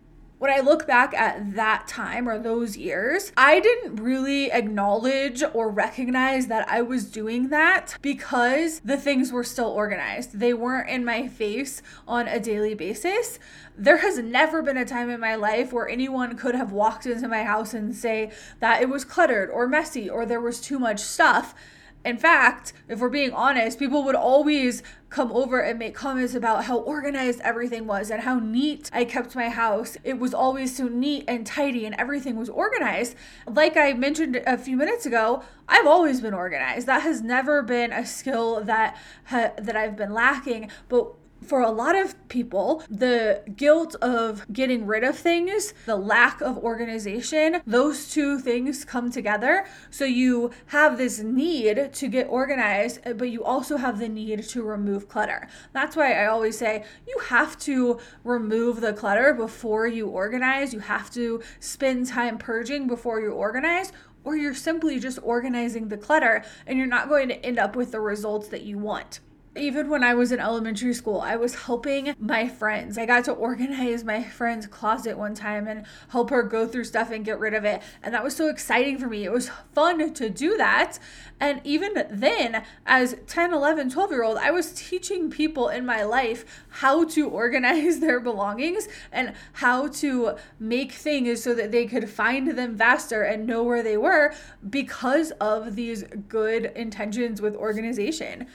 when 0.42 0.50
I 0.50 0.58
look 0.58 0.88
back 0.88 1.14
at 1.14 1.54
that 1.54 1.86
time 1.86 2.28
or 2.28 2.36
those 2.36 2.76
years, 2.76 3.30
I 3.36 3.60
didn't 3.60 4.02
really 4.02 4.50
acknowledge 4.50 5.40
or 5.54 5.70
recognize 5.70 6.48
that 6.48 6.68
I 6.68 6.82
was 6.82 7.04
doing 7.04 7.50
that 7.50 7.96
because 8.02 8.80
the 8.80 8.96
things 8.96 9.30
were 9.30 9.44
still 9.44 9.68
organized. 9.68 10.40
They 10.40 10.52
weren't 10.52 10.90
in 10.90 11.04
my 11.04 11.28
face 11.28 11.80
on 12.08 12.26
a 12.26 12.40
daily 12.40 12.74
basis. 12.74 13.38
There 13.78 13.98
has 13.98 14.18
never 14.18 14.62
been 14.62 14.76
a 14.76 14.84
time 14.84 15.10
in 15.10 15.20
my 15.20 15.36
life 15.36 15.72
where 15.72 15.88
anyone 15.88 16.36
could 16.36 16.56
have 16.56 16.72
walked 16.72 17.06
into 17.06 17.28
my 17.28 17.44
house 17.44 17.72
and 17.72 17.94
say 17.94 18.32
that 18.58 18.82
it 18.82 18.88
was 18.88 19.04
cluttered 19.04 19.48
or 19.48 19.68
messy 19.68 20.10
or 20.10 20.26
there 20.26 20.40
was 20.40 20.60
too 20.60 20.80
much 20.80 20.98
stuff 20.98 21.54
in 22.04 22.18
fact, 22.18 22.72
if 22.88 22.98
we're 22.98 23.08
being 23.08 23.32
honest, 23.32 23.78
people 23.78 24.04
would 24.04 24.14
always 24.14 24.82
come 25.08 25.30
over 25.30 25.60
and 25.60 25.78
make 25.78 25.94
comments 25.94 26.34
about 26.34 26.64
how 26.64 26.78
organized 26.78 27.40
everything 27.42 27.86
was 27.86 28.10
and 28.10 28.22
how 28.22 28.38
neat 28.38 28.90
I 28.92 29.04
kept 29.04 29.36
my 29.36 29.50
house. 29.50 29.96
It 30.02 30.18
was 30.18 30.32
always 30.32 30.74
so 30.74 30.88
neat 30.88 31.24
and 31.28 31.46
tidy 31.46 31.84
and 31.84 31.94
everything 31.98 32.36
was 32.36 32.48
organized. 32.48 33.14
Like 33.46 33.76
I 33.76 33.92
mentioned 33.92 34.36
a 34.46 34.56
few 34.56 34.76
minutes 34.76 35.06
ago, 35.06 35.44
I've 35.68 35.86
always 35.86 36.20
been 36.20 36.34
organized. 36.34 36.86
That 36.86 37.02
has 37.02 37.20
never 37.22 37.62
been 37.62 37.92
a 37.92 38.06
skill 38.06 38.64
that 38.64 38.96
ha- 39.26 39.52
that 39.58 39.76
I've 39.76 39.96
been 39.96 40.12
lacking, 40.12 40.70
but 40.88 41.12
for 41.42 41.60
a 41.60 41.70
lot 41.70 41.96
of 41.96 42.16
people, 42.28 42.82
the 42.88 43.42
guilt 43.56 43.94
of 43.96 44.50
getting 44.52 44.86
rid 44.86 45.04
of 45.04 45.16
things, 45.16 45.74
the 45.86 45.96
lack 45.96 46.40
of 46.40 46.58
organization, 46.58 47.60
those 47.66 48.10
two 48.10 48.38
things 48.38 48.84
come 48.84 49.10
together. 49.10 49.66
So 49.90 50.04
you 50.04 50.50
have 50.66 50.98
this 50.98 51.20
need 51.20 51.92
to 51.92 52.08
get 52.08 52.28
organized, 52.28 53.00
but 53.16 53.30
you 53.30 53.44
also 53.44 53.76
have 53.76 53.98
the 53.98 54.08
need 54.08 54.42
to 54.44 54.62
remove 54.62 55.08
clutter. 55.08 55.48
That's 55.72 55.96
why 55.96 56.12
I 56.12 56.26
always 56.26 56.58
say 56.58 56.84
you 57.06 57.18
have 57.28 57.58
to 57.60 57.98
remove 58.24 58.80
the 58.80 58.92
clutter 58.92 59.34
before 59.34 59.86
you 59.86 60.08
organize. 60.08 60.72
You 60.72 60.80
have 60.80 61.10
to 61.10 61.42
spend 61.60 62.06
time 62.06 62.38
purging 62.38 62.86
before 62.86 63.20
you 63.20 63.32
organize 63.32 63.92
or 64.24 64.36
you're 64.36 64.54
simply 64.54 64.98
just 64.98 65.18
organizing 65.22 65.88
the 65.88 65.96
clutter 65.96 66.44
and 66.66 66.78
you're 66.78 66.86
not 66.86 67.08
going 67.08 67.28
to 67.28 67.44
end 67.44 67.58
up 67.58 67.74
with 67.74 67.92
the 67.92 68.00
results 68.00 68.48
that 68.48 68.62
you 68.62 68.78
want 68.78 69.20
even 69.54 69.90
when 69.90 70.02
I 70.02 70.14
was 70.14 70.32
in 70.32 70.40
elementary 70.40 70.94
school, 70.94 71.20
I 71.20 71.36
was 71.36 71.54
helping 71.54 72.14
my 72.18 72.48
friends. 72.48 72.96
I 72.96 73.04
got 73.04 73.24
to 73.26 73.32
organize 73.32 74.02
my 74.02 74.22
friend's 74.22 74.66
closet 74.66 75.18
one 75.18 75.34
time 75.34 75.68
and 75.68 75.84
help 76.08 76.30
her 76.30 76.42
go 76.42 76.66
through 76.66 76.84
stuff 76.84 77.10
and 77.10 77.24
get 77.24 77.38
rid 77.38 77.52
of 77.52 77.64
it. 77.64 77.82
And 78.02 78.14
that 78.14 78.24
was 78.24 78.34
so 78.34 78.48
exciting 78.48 78.98
for 78.98 79.08
me. 79.08 79.24
It 79.24 79.32
was 79.32 79.50
fun 79.74 80.14
to 80.14 80.30
do 80.30 80.56
that. 80.56 80.98
And 81.38 81.60
even 81.64 81.92
then, 82.10 82.64
as 82.86 83.16
10, 83.26 83.52
11, 83.52 83.90
12 83.90 84.10
year 84.10 84.24
old, 84.24 84.38
I 84.38 84.50
was 84.50 84.72
teaching 84.72 85.28
people 85.28 85.68
in 85.68 85.84
my 85.84 86.02
life 86.02 86.64
how 86.68 87.04
to 87.08 87.28
organize 87.28 88.00
their 88.00 88.20
belongings 88.20 88.88
and 89.10 89.34
how 89.54 89.88
to 89.88 90.36
make 90.58 90.92
things 90.92 91.42
so 91.42 91.54
that 91.54 91.72
they 91.72 91.86
could 91.86 92.08
find 92.08 92.52
them 92.52 92.78
faster 92.78 93.22
and 93.22 93.46
know 93.46 93.62
where 93.62 93.82
they 93.82 93.98
were 93.98 94.34
because 94.70 95.30
of 95.32 95.76
these 95.76 96.04
good 96.28 96.72
intentions 96.74 97.42
with 97.42 97.54
organization. 97.54 98.46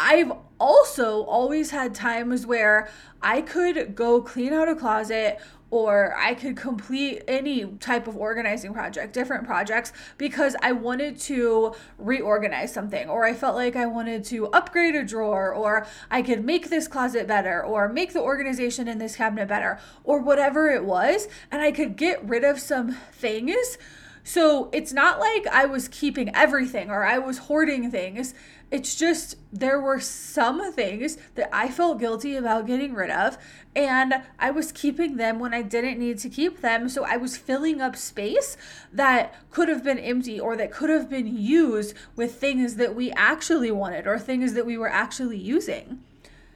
I've 0.00 0.32
also 0.60 1.22
always 1.24 1.70
had 1.70 1.94
times 1.94 2.46
where 2.46 2.88
I 3.22 3.42
could 3.42 3.94
go 3.94 4.20
clean 4.20 4.52
out 4.52 4.68
a 4.68 4.76
closet 4.76 5.40
or 5.70 6.14
I 6.16 6.34
could 6.34 6.56
complete 6.56 7.22
any 7.28 7.66
type 7.78 8.06
of 8.06 8.16
organizing 8.16 8.72
project, 8.72 9.12
different 9.12 9.44
projects, 9.44 9.92
because 10.16 10.56
I 10.62 10.72
wanted 10.72 11.18
to 11.20 11.74
reorganize 11.98 12.72
something, 12.72 13.08
or 13.10 13.26
I 13.26 13.34
felt 13.34 13.54
like 13.54 13.76
I 13.76 13.84
wanted 13.84 14.24
to 14.26 14.46
upgrade 14.46 14.94
a 14.94 15.04
drawer, 15.04 15.52
or 15.52 15.86
I 16.10 16.22
could 16.22 16.42
make 16.42 16.70
this 16.70 16.88
closet 16.88 17.26
better, 17.26 17.62
or 17.62 17.88
make 17.90 18.14
the 18.14 18.22
organization 18.22 18.88
in 18.88 18.96
this 18.96 19.16
cabinet 19.16 19.46
better, 19.46 19.78
or 20.04 20.20
whatever 20.20 20.70
it 20.70 20.84
was. 20.84 21.28
And 21.50 21.60
I 21.60 21.70
could 21.70 21.96
get 21.96 22.26
rid 22.26 22.44
of 22.44 22.58
some 22.58 22.92
things. 23.12 23.76
So 24.24 24.68
it's 24.72 24.92
not 24.92 25.18
like 25.20 25.46
I 25.46 25.64
was 25.64 25.88
keeping 25.88 26.34
everything 26.34 26.90
or 26.90 27.02
I 27.02 27.16
was 27.16 27.38
hoarding 27.38 27.90
things. 27.90 28.34
It's 28.70 28.94
just 28.94 29.36
there 29.50 29.80
were 29.80 29.98
some 29.98 30.72
things 30.72 31.16
that 31.36 31.48
I 31.54 31.68
felt 31.68 31.98
guilty 31.98 32.36
about 32.36 32.66
getting 32.66 32.92
rid 32.94 33.10
of, 33.10 33.38
and 33.74 34.14
I 34.38 34.50
was 34.50 34.72
keeping 34.72 35.16
them 35.16 35.38
when 35.38 35.54
I 35.54 35.62
didn't 35.62 35.98
need 35.98 36.18
to 36.18 36.28
keep 36.28 36.60
them. 36.60 36.88
So 36.88 37.04
I 37.04 37.16
was 37.16 37.36
filling 37.36 37.80
up 37.80 37.96
space 37.96 38.56
that 38.92 39.34
could 39.50 39.68
have 39.68 39.82
been 39.82 39.98
empty 39.98 40.38
or 40.38 40.54
that 40.56 40.70
could 40.70 40.90
have 40.90 41.08
been 41.08 41.34
used 41.34 41.94
with 42.14 42.34
things 42.34 42.76
that 42.76 42.94
we 42.94 43.10
actually 43.12 43.70
wanted 43.70 44.06
or 44.06 44.18
things 44.18 44.52
that 44.52 44.66
we 44.66 44.76
were 44.76 44.90
actually 44.90 45.38
using 45.38 46.00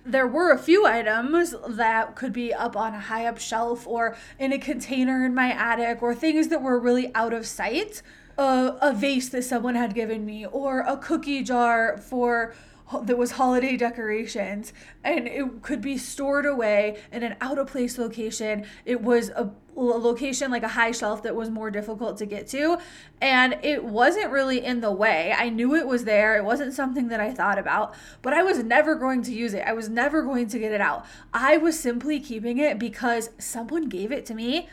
there 0.05 0.27
were 0.27 0.51
a 0.51 0.59
few 0.59 0.85
items 0.85 1.55
that 1.69 2.17
could 2.17 2.33
be 2.33 2.53
up 2.53 2.77
on 2.77 2.95
a 2.95 3.01
high 3.01 3.27
up 3.27 3.39
shelf 3.39 3.87
or 3.87 4.17
in 4.39 4.53
a 4.53 4.59
container 4.59 5.25
in 5.25 5.35
my 5.35 5.53
attic 5.53 6.03
or 6.03 6.15
things 6.15 6.49
that 6.49 6.61
were 6.61 6.79
really 6.79 7.15
out 7.15 7.33
of 7.33 7.47
sight 7.47 8.03
a, 8.39 8.77
a 8.81 8.93
vase 8.93 9.29
that 9.31 9.43
someone 9.43 9.75
had 9.75 9.95
given 9.95 10.25
me 10.25 10.47
or 10.47 10.81
a 10.81 10.97
cookie 10.97 11.43
jar 11.43 11.99
for 11.99 12.55
that 13.01 13.17
was 13.17 13.33
holiday 13.33 13.77
decorations. 13.77 14.73
And 15.03 15.27
it 15.27 15.63
could 15.63 15.81
be 15.81 15.97
stored 15.97 16.47
away 16.47 16.99
in 17.11 17.23
an 17.23 17.37
out 17.41 17.59
of 17.59 17.69
place 17.69 17.99
location. 17.99 18.67
It 18.85 19.01
was 19.01 19.31
a 19.31 19.51
location 19.75 20.51
like 20.51 20.63
a 20.63 20.69
high 20.69 20.93
shelf 20.93 21.23
that 21.23 21.35
was 21.35 21.49
more 21.49 21.71
difficult 21.71 22.19
to 22.19 22.27
get 22.27 22.47
to. 22.49 22.79
And 23.21 23.59
it 23.63 23.85
wasn't 23.85 24.31
really 24.31 24.63
in 24.63 24.81
the 24.81 24.93
way. 24.93 25.35
I 25.37 25.49
knew 25.49 25.75
it 25.75 25.87
was 25.87 26.05
there. 26.05 26.37
It 26.37 26.45
wasn't 26.45 26.75
something 26.75 27.09
that 27.09 27.21
i 27.21 27.33
thought 27.33 27.59
about. 27.59 27.95
But 28.21 28.35
i 28.35 28.43
was 28.43 28.63
never 28.63 28.95
going 28.95 29.23
to 29.23 29.33
use 29.33 29.55
it. 29.55 29.65
I 29.67 29.73
was 29.73 29.89
never 29.89 30.23
going 30.23 30.49
to 30.49 30.59
get 30.59 30.73
it 30.73 30.81
out. 30.81 31.07
I 31.33 31.57
was 31.57 31.79
simply 31.79 32.21
keeping 32.21 32.59
it 32.59 32.79
because 32.79 33.31
someone 33.39 33.89
gave 33.89 34.13
it 34.13 34.27
to 34.27 34.35
me 34.35 34.69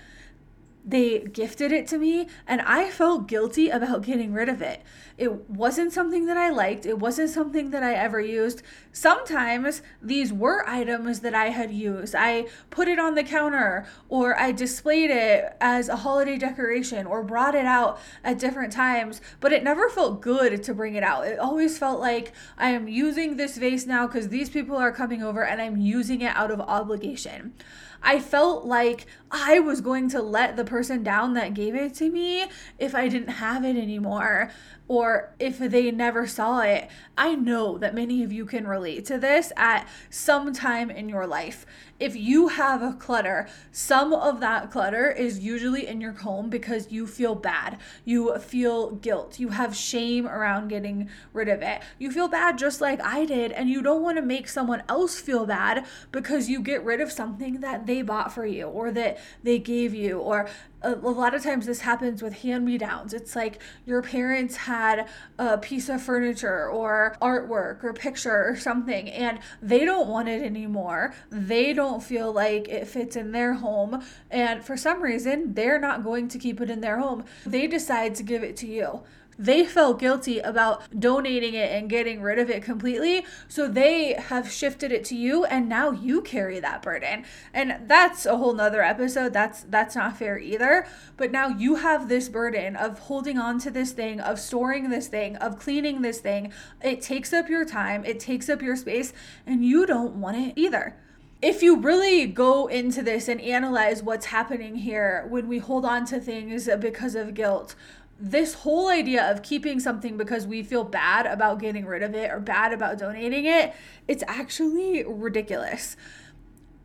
they 0.85 1.19
gifted 1.19 1.71
it 1.71 1.87
to 1.87 1.97
me 1.97 2.27
and 2.47 2.61
I 2.61 2.89
felt 2.89 3.27
guilty 3.27 3.69
about 3.69 4.01
getting 4.01 4.33
rid 4.33 4.49
of 4.49 4.61
it. 4.61 4.81
It 5.17 5.49
wasn't 5.49 5.91
something 5.91 6.25
that 6.27 6.37
I 6.37 6.49
liked. 6.49 6.85
It 6.85 6.99
wasn't 6.99 7.29
something 7.29 7.71
that 7.71 7.83
I 7.83 7.93
ever 7.93 8.21
used. 8.21 8.63
Sometimes 8.91 9.81
these 10.01 10.31
were 10.31 10.67
items 10.67 11.19
that 11.19 11.35
I 11.35 11.49
had 11.49 11.71
used. 11.71 12.15
I 12.15 12.47
put 12.69 12.87
it 12.87 12.99
on 12.99 13.15
the 13.15 13.23
counter 13.23 13.85
or 14.07 14.39
I 14.39 14.51
displayed 14.51 15.11
it 15.11 15.55
as 15.59 15.89
a 15.89 15.97
holiday 15.97 16.37
decoration 16.37 17.05
or 17.05 17.23
brought 17.23 17.55
it 17.55 17.65
out 17.65 17.99
at 18.23 18.39
different 18.39 18.71
times, 18.71 19.21
but 19.39 19.51
it 19.51 19.63
never 19.63 19.89
felt 19.89 20.21
good 20.21 20.63
to 20.63 20.73
bring 20.73 20.95
it 20.95 21.03
out. 21.03 21.27
It 21.27 21.39
always 21.39 21.77
felt 21.77 21.99
like 21.99 22.31
I 22.57 22.69
am 22.69 22.87
using 22.87 23.35
this 23.35 23.57
vase 23.57 23.85
now 23.85 24.07
because 24.07 24.29
these 24.29 24.49
people 24.49 24.77
are 24.77 24.91
coming 24.91 25.21
over 25.21 25.45
and 25.45 25.61
I'm 25.61 25.77
using 25.77 26.21
it 26.21 26.35
out 26.35 26.51
of 26.51 26.61
obligation. 26.61 27.53
I 28.01 28.19
felt 28.19 28.65
like 28.65 29.05
I 29.31 29.59
was 29.59 29.81
going 29.81 30.09
to 30.09 30.21
let 30.21 30.55
the 30.55 30.65
person 30.65 31.03
down 31.03 31.33
that 31.35 31.53
gave 31.53 31.75
it 31.75 31.93
to 31.95 32.09
me 32.09 32.47
if 32.79 32.95
I 32.95 33.07
didn't 33.07 33.29
have 33.29 33.63
it 33.63 33.75
anymore 33.75 34.51
or 34.87 35.31
if 35.37 35.59
they 35.59 35.91
never 35.91 36.25
saw 36.25 36.61
it. 36.61 36.89
I 37.15 37.35
know 37.35 37.77
that 37.77 37.93
many 37.93 38.23
of 38.23 38.33
you 38.33 38.45
can 38.45 38.65
relate 38.65 39.05
to 39.05 39.19
this 39.19 39.53
at 39.55 39.87
some 40.09 40.51
time 40.51 40.89
in 40.89 41.07
your 41.07 41.27
life. 41.27 41.65
If 41.99 42.15
you 42.15 42.47
have 42.47 42.81
a 42.81 42.93
clutter, 42.93 43.47
some 43.71 44.13
of 44.13 44.39
that 44.39 44.71
clutter 44.71 45.11
is 45.11 45.39
usually 45.39 45.85
in 45.85 46.01
your 46.01 46.13
home 46.13 46.49
because 46.49 46.91
you 46.91 47.05
feel 47.05 47.35
bad. 47.35 47.77
You 48.03 48.39
feel 48.39 48.91
guilt. 48.91 49.37
You 49.37 49.49
have 49.49 49.75
shame 49.75 50.25
around 50.25 50.69
getting 50.69 51.09
rid 51.33 51.49
of 51.49 51.61
it. 51.61 51.81
You 51.99 52.09
feel 52.09 52.27
bad 52.27 52.57
just 52.57 52.81
like 52.81 52.99
I 53.01 53.25
did, 53.25 53.51
and 53.51 53.69
you 53.69 53.83
don't 53.83 54.01
want 54.01 54.17
to 54.17 54.23
make 54.23 54.47
someone 54.47 54.81
else 54.89 55.19
feel 55.19 55.45
bad 55.45 55.85
because 56.11 56.49
you 56.49 56.61
get 56.61 56.83
rid 56.83 56.99
of 57.01 57.11
something 57.11 57.59
that 57.59 57.85
they 57.85 58.01
bought 58.01 58.33
for 58.33 58.45
you 58.45 58.65
or 58.65 58.91
that 58.91 59.18
they 59.43 59.59
gave 59.59 59.93
you 59.93 60.19
or 60.19 60.47
a, 60.81 60.95
lot 60.95 61.33
of 61.33 61.43
times 61.43 61.65
this 61.65 61.81
happens 61.81 62.21
with 62.21 62.41
hand 62.41 62.65
me 62.65 62.77
downs. 62.77 63.13
It's 63.13 63.35
like 63.35 63.61
your 63.85 64.01
parents 64.01 64.55
had 64.55 65.07
a 65.37 65.57
piece 65.57 65.89
of 65.89 66.01
furniture 66.01 66.69
or 66.69 67.17
artwork 67.21 67.83
or 67.83 67.93
picture 67.93 68.49
or 68.49 68.55
something 68.55 69.09
and 69.09 69.39
they 69.61 69.83
don't 69.83 70.07
want 70.07 70.29
it 70.29 70.41
anymore. 70.41 71.13
They 71.29 71.73
don't 71.73 72.01
feel 72.01 72.31
like 72.31 72.67
it 72.69 72.87
fits 72.87 73.15
in 73.15 73.31
their 73.31 73.55
home. 73.55 74.03
And 74.29 74.63
for 74.63 74.77
some 74.77 75.01
reason, 75.01 75.53
they're 75.53 75.79
not 75.79 76.03
going 76.03 76.27
to 76.29 76.37
keep 76.37 76.61
it 76.61 76.69
in 76.69 76.81
their 76.81 76.99
home. 76.99 77.25
They 77.45 77.67
decide 77.67 78.15
to 78.15 78.23
give 78.23 78.43
it 78.43 78.55
to 78.57 78.67
you 78.67 79.03
they 79.39 79.65
felt 79.65 79.99
guilty 79.99 80.39
about 80.39 80.83
donating 80.99 81.53
it 81.53 81.71
and 81.71 81.89
getting 81.89 82.21
rid 82.21 82.37
of 82.37 82.49
it 82.49 82.61
completely. 82.61 83.25
So 83.47 83.69
they 83.69 84.13
have 84.13 84.51
shifted 84.51 84.91
it 84.91 85.05
to 85.05 85.15
you 85.15 85.45
and 85.45 85.69
now 85.69 85.91
you 85.91 86.21
carry 86.21 86.59
that 86.59 86.81
burden. 86.81 87.23
And 87.53 87.87
that's 87.87 88.25
a 88.25 88.35
whole 88.35 88.53
nother 88.53 88.83
episode. 88.83 89.31
That's 89.31 89.63
that's 89.63 89.95
not 89.95 90.17
fair 90.17 90.37
either. 90.37 90.85
But 91.15 91.31
now 91.31 91.47
you 91.47 91.75
have 91.75 92.09
this 92.09 92.27
burden 92.27 92.75
of 92.75 92.99
holding 92.99 93.37
on 93.37 93.59
to 93.59 93.71
this 93.71 93.93
thing, 93.93 94.19
of 94.19 94.39
storing 94.39 94.89
this 94.89 95.07
thing, 95.07 95.37
of 95.37 95.57
cleaning 95.57 96.01
this 96.01 96.19
thing. 96.19 96.51
It 96.83 97.01
takes 97.01 97.31
up 97.31 97.47
your 97.47 97.63
time, 97.63 98.03
it 98.03 98.19
takes 98.19 98.49
up 98.49 98.61
your 98.61 98.75
space, 98.75 99.13
and 99.47 99.63
you 99.63 99.85
don't 99.85 100.15
want 100.15 100.35
it 100.35 100.53
either 100.57 100.97
if 101.41 101.63
you 101.63 101.79
really 101.79 102.25
go 102.25 102.67
into 102.67 103.01
this 103.01 103.29
and 103.29 103.39
analyze 103.39 104.03
what's 104.03 104.25
happening 104.25 104.75
here 104.75 105.25
when 105.29 105.47
we 105.47 105.57
hold 105.57 105.85
on 105.85 106.03
to 106.05 106.19
things 106.19 106.69
because 106.81 107.15
of 107.15 107.33
guilt, 107.33 107.75
this 108.19 108.53
whole 108.53 108.89
idea 108.89 109.31
of 109.31 109.41
keeping 109.41 109.79
something 109.79 110.17
because 110.17 110.45
we 110.45 110.61
feel 110.61 110.83
bad 110.83 111.25
about 111.25 111.59
getting 111.59 111.85
rid 111.85 112.03
of 112.03 112.13
it 112.13 112.29
or 112.31 112.39
bad 112.39 112.73
about 112.73 112.97
donating 112.97 113.45
it, 113.45 113.73
it's 114.07 114.23
actually 114.27 115.03
ridiculous 115.05 115.95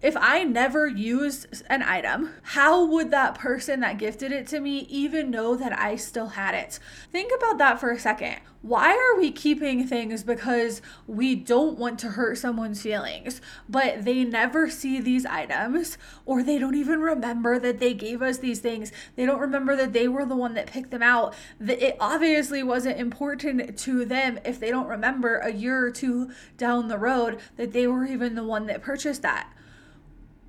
if 0.05 0.19
I 0.19 0.45
never 0.45 0.87
used 0.87 1.63
an 1.71 1.83
item, 1.83 2.29
how 2.43 2.85
would 2.85 3.11
that 3.11 3.39
person 3.39 3.81
that 3.81 3.97
gifted 3.97 4.33
it 4.33 4.47
to 4.49 4.61
me 4.61 4.81
even 4.91 5.31
know 5.31 5.57
that 5.57 5.73
I 5.79 5.97
still 5.97 6.29
had 6.29 6.55
it? 6.55 6.79
Think 7.11 7.33
about 7.35 7.57
that 7.57 7.81
for 7.81 7.91
a 7.91 7.99
second. 7.99 8.37
Why 8.61 8.93
are 8.93 9.19
we 9.19 9.31
keeping 9.31 9.87
things 9.87 10.23
because 10.23 10.83
we 11.07 11.35
don't 11.35 11.79
want 11.79 11.99
to 12.01 12.11
hurt 12.11 12.37
someone's 12.37 12.83
feelings, 12.83 13.41
but 13.67 14.05
they 14.05 14.25
never 14.25 14.69
see 14.69 15.01
these 15.01 15.25
items 15.25 15.97
or 16.27 16.43
they 16.43 16.59
don't 16.59 16.75
even 16.75 17.01
remember 17.01 17.59
that 17.59 17.81
they 17.81 17.95
gave 17.95 18.21
us 18.21 18.37
these 18.37 18.61
things? 18.61 18.93
They 19.17 19.25
don't 19.25 19.41
remember 19.41 19.75
that 19.75 19.95
they 19.95 20.07
were 20.07 20.27
the 20.27 20.37
one 20.37 20.53
that 20.53 20.67
picked 20.67 20.91
them 20.91 21.03
out. 21.03 21.33
It 21.59 21.97
obviously 21.99 22.63
wasn't 22.63 23.01
important 23.01 23.79
to 23.79 24.05
them 24.05 24.39
if 24.45 24.61
they 24.61 24.71
don't 24.71 24.87
remember 24.87 25.39
a 25.39 25.53
year 25.53 25.83
or 25.83 25.91
two 25.91 26.31
down 26.59 26.89
the 26.89 26.99
road 26.99 27.39
that 27.57 27.73
they 27.73 27.87
were 27.87 28.05
even 28.05 28.35
the 28.35 28.45
one 28.45 28.67
that 28.67 28.83
purchased 28.83 29.23
that 29.23 29.49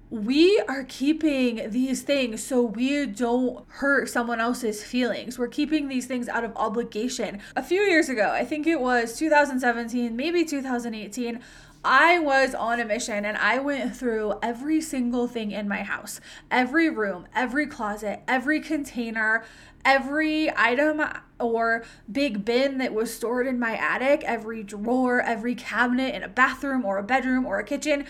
we 0.10 0.62
are 0.68 0.84
keeping 0.84 1.70
these 1.72 2.04
things 2.04 2.44
so 2.44 2.62
we 2.62 3.06
don't 3.08 3.66
hurt 3.68 4.08
someone 4.08 4.40
else's 4.40 4.84
feelings. 4.84 5.40
We're 5.40 5.48
keeping 5.48 5.88
these 5.88 6.06
things 6.06 6.30
out 6.30 6.44
of 6.44 6.56
obligation. 6.56 7.40
A 7.56 7.64
few 7.64 7.82
years 7.82 8.08
ago, 8.08 8.30
I 8.32 8.46
think 8.46 8.68
it 8.68 8.80
was 8.80 9.18
2017, 9.18 10.16
maybe 10.16 10.46
2018. 10.46 11.40
I 11.84 12.20
was 12.20 12.56
on 12.56 12.80
a 12.80 12.86
mission 12.86 13.26
and 13.26 13.38
I 13.38 13.60
went 13.60 13.96
through 13.96 14.40
every 14.42 14.82
single 14.82 15.28
thing 15.28 15.52
in 15.52 15.68
my 15.68 15.84
house 15.84 16.20
every 16.50 16.90
room, 16.90 17.28
every 17.36 17.68
closet, 17.68 18.22
every 18.28 18.60
container, 18.60 19.44
every 19.84 20.52
item 20.58 21.04
or 21.40 21.84
big 22.12 22.44
bin 22.44 22.80
that 22.80 22.94
was 22.94 23.14
stored 23.14 23.46
in 23.46 23.60
my 23.60 23.76
attic, 23.76 24.24
every 24.26 24.64
drawer, 24.64 25.22
every 25.22 25.54
cabinet 25.54 26.16
in 26.16 26.24
a 26.24 26.28
bathroom 26.28 26.84
or 26.84 26.98
a 26.98 27.04
bedroom 27.04 27.46
or 27.46 27.60
a 27.60 27.64
kitchen 27.64 28.06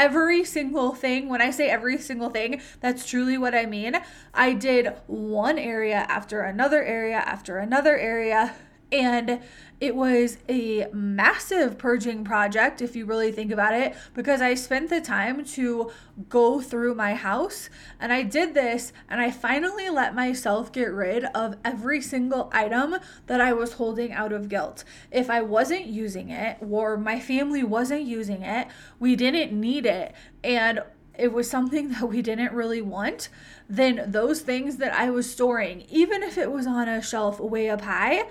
every 0.00 0.42
single 0.44 0.94
thing. 0.94 1.28
When 1.28 1.42
I 1.42 1.50
say 1.50 1.68
every 1.68 1.98
single 1.98 2.30
thing, 2.30 2.62
that's 2.80 3.06
truly 3.06 3.36
what 3.36 3.54
I 3.54 3.66
mean. 3.66 4.00
I 4.32 4.54
did 4.54 4.94
one 5.06 5.58
area 5.58 6.06
after 6.08 6.40
another 6.40 6.82
area 6.82 7.18
after 7.18 7.58
another 7.58 7.98
area 7.98 8.54
and 8.92 9.40
it 9.80 9.96
was 9.96 10.36
a 10.46 10.88
massive 10.92 11.78
purging 11.78 12.22
project, 12.22 12.82
if 12.82 12.94
you 12.94 13.06
really 13.06 13.32
think 13.32 13.50
about 13.50 13.72
it, 13.72 13.94
because 14.14 14.42
I 14.42 14.54
spent 14.54 14.90
the 14.90 15.00
time 15.00 15.42
to 15.44 15.90
go 16.28 16.60
through 16.60 16.94
my 16.94 17.14
house. 17.14 17.70
And 17.98 18.12
I 18.12 18.22
did 18.22 18.52
this, 18.52 18.92
and 19.08 19.20
I 19.20 19.30
finally 19.30 19.88
let 19.88 20.14
myself 20.14 20.70
get 20.70 20.92
rid 20.92 21.24
of 21.34 21.56
every 21.64 22.02
single 22.02 22.50
item 22.52 22.96
that 23.26 23.40
I 23.40 23.54
was 23.54 23.74
holding 23.74 24.12
out 24.12 24.32
of 24.32 24.50
guilt. 24.50 24.84
If 25.10 25.30
I 25.30 25.40
wasn't 25.40 25.86
using 25.86 26.28
it, 26.28 26.58
or 26.60 26.98
my 26.98 27.18
family 27.18 27.62
wasn't 27.62 28.02
using 28.02 28.42
it, 28.42 28.68
we 28.98 29.16
didn't 29.16 29.58
need 29.58 29.86
it. 29.86 30.14
And 30.44 30.82
it 31.16 31.32
was 31.32 31.48
something 31.48 31.88
that 31.92 32.06
we 32.06 32.20
didn't 32.20 32.52
really 32.52 32.82
want, 32.82 33.30
then 33.66 34.04
those 34.06 34.40
things 34.40 34.76
that 34.76 34.92
I 34.92 35.08
was 35.08 35.30
storing, 35.30 35.86
even 35.88 36.22
if 36.22 36.36
it 36.36 36.52
was 36.52 36.66
on 36.66 36.86
a 36.86 37.00
shelf 37.00 37.40
way 37.40 37.70
up 37.70 37.80
high, 37.80 38.24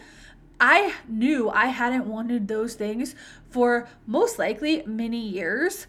I 0.59 0.95
knew 1.07 1.49
I 1.49 1.67
hadn't 1.67 2.05
wanted 2.05 2.47
those 2.47 2.75
things 2.75 3.15
for 3.49 3.87
most 4.05 4.37
likely 4.37 4.83
many 4.85 5.19
years. 5.19 5.87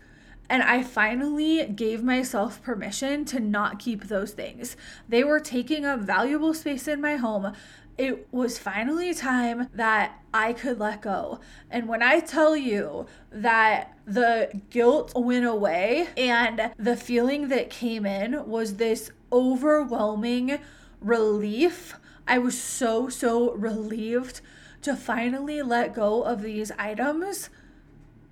And 0.48 0.64
I 0.64 0.82
finally 0.82 1.64
gave 1.64 2.02
myself 2.02 2.60
permission 2.62 3.24
to 3.26 3.38
not 3.38 3.78
keep 3.78 4.04
those 4.04 4.32
things. 4.32 4.76
They 5.08 5.22
were 5.22 5.38
taking 5.38 5.84
up 5.84 6.00
valuable 6.00 6.54
space 6.54 6.88
in 6.88 7.00
my 7.00 7.16
home. 7.16 7.52
It 7.96 8.26
was 8.32 8.58
finally 8.58 9.14
time 9.14 9.68
that 9.74 10.20
I 10.34 10.52
could 10.54 10.80
let 10.80 11.02
go. 11.02 11.38
And 11.70 11.86
when 11.86 12.02
I 12.02 12.18
tell 12.18 12.56
you 12.56 13.06
that 13.30 13.96
the 14.06 14.60
guilt 14.70 15.12
went 15.14 15.44
away 15.44 16.08
and 16.16 16.72
the 16.76 16.96
feeling 16.96 17.46
that 17.48 17.70
came 17.70 18.04
in 18.04 18.48
was 18.48 18.76
this 18.76 19.12
overwhelming 19.32 20.58
relief, 21.00 21.94
I 22.26 22.38
was 22.38 22.60
so, 22.60 23.08
so 23.08 23.52
relieved 23.54 24.40
to 24.82 24.96
finally 24.96 25.62
let 25.62 25.94
go 25.94 26.22
of 26.22 26.42
these 26.42 26.72
items. 26.78 27.50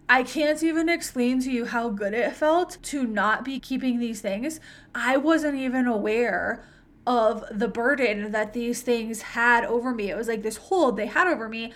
I 0.08 0.22
can't 0.22 0.62
even 0.62 0.88
explain 0.88 1.40
to 1.42 1.50
you 1.50 1.66
how 1.66 1.90
good 1.90 2.14
it 2.14 2.32
felt 2.32 2.78
to 2.84 3.06
not 3.06 3.44
be 3.44 3.60
keeping 3.60 3.98
these 3.98 4.20
things. 4.22 4.58
I 4.94 5.18
wasn't 5.18 5.56
even 5.56 5.86
aware 5.86 6.64
of 7.06 7.44
the 7.50 7.68
burden 7.68 8.32
that 8.32 8.54
these 8.54 8.82
things 8.82 9.22
had 9.22 9.64
over 9.64 9.94
me. 9.94 10.10
It 10.10 10.16
was 10.16 10.28
like 10.28 10.42
this 10.42 10.56
hold 10.56 10.96
they 10.96 11.06
had 11.06 11.26
over 11.26 11.48
me. 11.48 11.72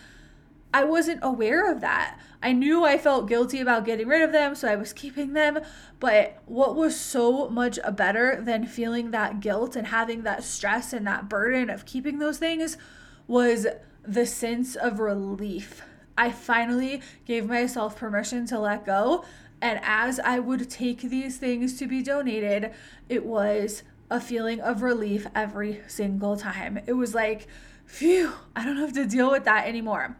I 0.74 0.84
wasn't 0.84 1.20
aware 1.22 1.70
of 1.70 1.82
that. 1.82 2.18
I 2.42 2.52
knew 2.52 2.84
I 2.84 2.96
felt 2.96 3.28
guilty 3.28 3.60
about 3.60 3.84
getting 3.84 4.08
rid 4.08 4.22
of 4.22 4.32
them, 4.32 4.54
so 4.54 4.68
I 4.68 4.76
was 4.76 4.92
keeping 4.94 5.34
them. 5.34 5.60
But 6.00 6.38
what 6.46 6.74
was 6.74 6.98
so 6.98 7.50
much 7.50 7.78
better 7.94 8.40
than 8.40 8.66
feeling 8.66 9.10
that 9.10 9.40
guilt 9.40 9.76
and 9.76 9.88
having 9.88 10.22
that 10.22 10.42
stress 10.42 10.94
and 10.94 11.06
that 11.06 11.28
burden 11.28 11.68
of 11.68 11.84
keeping 11.84 12.18
those 12.18 12.38
things 12.38 12.78
was 13.26 13.66
the 14.04 14.26
sense 14.26 14.74
of 14.76 14.98
relief 14.98 15.82
I 16.16 16.30
finally 16.30 17.02
gave 17.24 17.48
myself 17.48 17.96
permission 17.96 18.46
to 18.46 18.58
let 18.58 18.84
go. 18.84 19.24
And 19.60 19.80
as 19.82 20.18
I 20.20 20.38
would 20.38 20.68
take 20.68 21.00
these 21.00 21.38
things 21.38 21.78
to 21.78 21.86
be 21.86 22.02
donated, 22.02 22.72
it 23.08 23.24
was 23.24 23.82
a 24.10 24.20
feeling 24.20 24.60
of 24.60 24.82
relief 24.82 25.26
every 25.34 25.80
single 25.86 26.36
time. 26.36 26.80
It 26.86 26.92
was 26.94 27.14
like, 27.14 27.46
phew, 27.86 28.32
I 28.54 28.64
don't 28.64 28.76
have 28.76 28.92
to 28.94 29.06
deal 29.06 29.30
with 29.30 29.44
that 29.44 29.66
anymore 29.66 30.16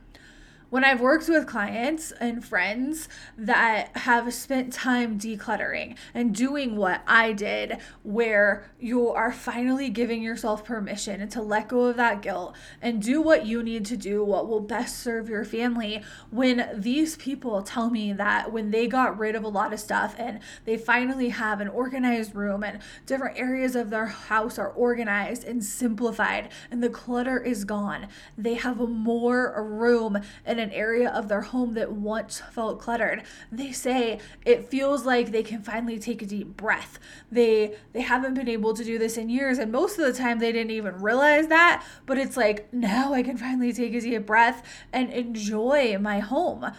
when 0.72 0.84
I've 0.84 1.02
worked 1.02 1.28
with 1.28 1.46
clients 1.46 2.12
and 2.12 2.42
friends 2.42 3.06
that 3.36 3.94
have 3.94 4.32
spent 4.32 4.72
time 4.72 5.18
decluttering 5.18 5.98
and 6.14 6.34
doing 6.34 6.76
what 6.76 7.02
I 7.06 7.34
did, 7.34 7.76
where 8.02 8.70
you 8.80 9.10
are 9.10 9.32
finally 9.32 9.90
giving 9.90 10.22
yourself 10.22 10.64
permission 10.64 11.28
to 11.28 11.42
let 11.42 11.68
go 11.68 11.84
of 11.84 11.96
that 11.96 12.22
guilt 12.22 12.56
and 12.80 13.02
do 13.02 13.20
what 13.20 13.44
you 13.44 13.62
need 13.62 13.84
to 13.84 13.98
do, 13.98 14.24
what 14.24 14.48
will 14.48 14.60
best 14.60 15.00
serve 15.00 15.28
your 15.28 15.44
family. 15.44 16.02
When 16.30 16.66
these 16.72 17.16
people 17.16 17.62
tell 17.62 17.90
me 17.90 18.14
that 18.14 18.50
when 18.50 18.70
they 18.70 18.86
got 18.86 19.18
rid 19.18 19.34
of 19.34 19.44
a 19.44 19.48
lot 19.48 19.74
of 19.74 19.78
stuff 19.78 20.14
and 20.16 20.40
they 20.64 20.78
finally 20.78 21.28
have 21.28 21.60
an 21.60 21.68
organized 21.68 22.34
room 22.34 22.64
and 22.64 22.78
different 23.04 23.38
areas 23.38 23.76
of 23.76 23.90
their 23.90 24.06
house 24.06 24.58
are 24.58 24.70
organized 24.70 25.44
and 25.44 25.62
simplified 25.62 26.48
and 26.70 26.82
the 26.82 26.88
clutter 26.88 27.38
is 27.38 27.64
gone, 27.64 28.08
they 28.38 28.54
have 28.54 28.78
more 28.78 29.62
room 29.62 30.18
and 30.46 30.61
an 30.62 30.70
area 30.72 31.10
of 31.10 31.28
their 31.28 31.42
home 31.42 31.74
that 31.74 31.92
once 31.92 32.40
felt 32.52 32.80
cluttered. 32.80 33.22
They 33.50 33.72
say 33.72 34.18
it 34.46 34.68
feels 34.68 35.04
like 35.04 35.30
they 35.30 35.42
can 35.42 35.62
finally 35.62 35.98
take 35.98 36.22
a 36.22 36.26
deep 36.26 36.56
breath. 36.56 36.98
They 37.30 37.76
they 37.92 38.00
haven't 38.00 38.34
been 38.34 38.48
able 38.48 38.74
to 38.74 38.84
do 38.84 38.98
this 38.98 39.16
in 39.16 39.28
years 39.28 39.58
and 39.58 39.70
most 39.70 39.98
of 39.98 40.06
the 40.06 40.18
time 40.18 40.38
they 40.38 40.52
didn't 40.52 40.70
even 40.70 41.02
realize 41.02 41.48
that, 41.48 41.84
but 42.06 42.18
it's 42.18 42.36
like 42.36 42.72
now 42.72 43.12
I 43.12 43.22
can 43.22 43.36
finally 43.36 43.72
take 43.72 43.94
a 43.94 44.00
deep 44.00 44.26
breath 44.26 44.66
and 44.92 45.10
enjoy 45.10 45.98
my 45.98 46.20
home 46.20 46.72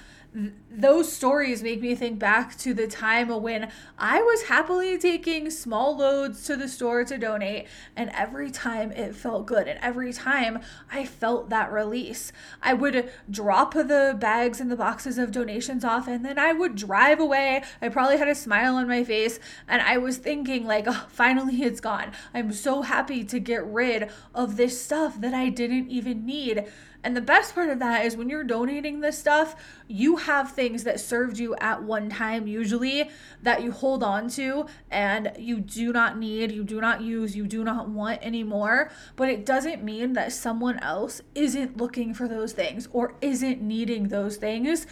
those 0.71 1.11
stories 1.11 1.61
make 1.61 1.81
me 1.81 1.93
think 1.93 2.17
back 2.17 2.57
to 2.57 2.73
the 2.73 2.87
time 2.87 3.29
when 3.41 3.71
I 3.97 4.21
was 4.21 4.43
happily 4.43 4.97
taking 4.97 5.51
small 5.51 5.95
loads 5.95 6.43
to 6.45 6.55
the 6.55 6.67
store 6.67 7.03
to 7.03 7.17
donate, 7.17 7.67
and 7.95 8.09
every 8.09 8.49
time 8.49 8.91
it 8.91 9.15
felt 9.15 9.45
good, 9.45 9.67
and 9.67 9.79
every 9.81 10.11
time 10.11 10.59
I 10.91 11.05
felt 11.05 11.49
that 11.49 11.71
release. 11.71 12.31
I 12.61 12.73
would 12.73 13.11
drop 13.29 13.73
the 13.73 14.15
bags 14.19 14.59
and 14.59 14.71
the 14.71 14.75
boxes 14.75 15.17
of 15.19 15.31
donations 15.31 15.85
off, 15.85 16.07
and 16.07 16.25
then 16.25 16.39
I 16.39 16.53
would 16.53 16.75
drive 16.75 17.19
away. 17.19 17.63
I 17.81 17.89
probably 17.89 18.17
had 18.17 18.27
a 18.27 18.35
smile 18.35 18.75
on 18.75 18.87
my 18.87 19.03
face, 19.03 19.39
and 19.67 19.81
I 19.81 19.97
was 19.97 20.17
thinking, 20.17 20.65
like, 20.65 20.85
oh, 20.87 21.05
finally 21.09 21.61
it's 21.61 21.79
gone. 21.79 22.11
I'm 22.33 22.51
so 22.51 22.81
happy 22.81 23.23
to 23.25 23.39
get 23.39 23.63
rid 23.65 24.09
of 24.33 24.57
this 24.57 24.81
stuff 24.81 25.21
that 25.21 25.33
I 25.33 25.49
didn't 25.49 25.89
even 25.89 26.25
need. 26.25 26.65
And 27.03 27.17
the 27.17 27.21
best 27.21 27.53
part 27.53 27.69
of 27.69 27.79
that 27.79 28.05
is 28.05 28.15
when 28.15 28.29
you're 28.29 28.43
donating 28.43 29.01
this 29.01 29.17
stuff, 29.17 29.55
you 29.87 30.15
have 30.15 30.51
things 30.51 30.85
that 30.85 30.99
served 30.99 31.37
you 31.37 31.55
at 31.59 31.83
one 31.83 32.09
time, 32.09 32.47
usually, 32.47 33.09
that 33.41 33.61
you 33.61 33.71
hold 33.71 34.03
on 34.03 34.29
to 34.29 34.67
and 34.89 35.33
you 35.37 35.59
do 35.59 35.91
not 35.91 36.17
need, 36.17 36.51
you 36.51 36.63
do 36.63 36.79
not 36.79 37.01
use, 37.01 37.35
you 37.35 37.45
do 37.45 37.63
not 37.63 37.89
want 37.89 38.23
anymore. 38.23 38.89
But 39.17 39.29
it 39.29 39.45
doesn't 39.45 39.83
mean 39.83 40.13
that 40.13 40.31
someone 40.31 40.79
else 40.79 41.21
isn't 41.35 41.75
looking 41.75 42.13
for 42.13 42.27
those 42.27 42.53
things 42.53 42.87
or 42.93 43.15
isn't 43.21 43.61
needing 43.61 44.07
those 44.07 44.37
things 44.37 44.87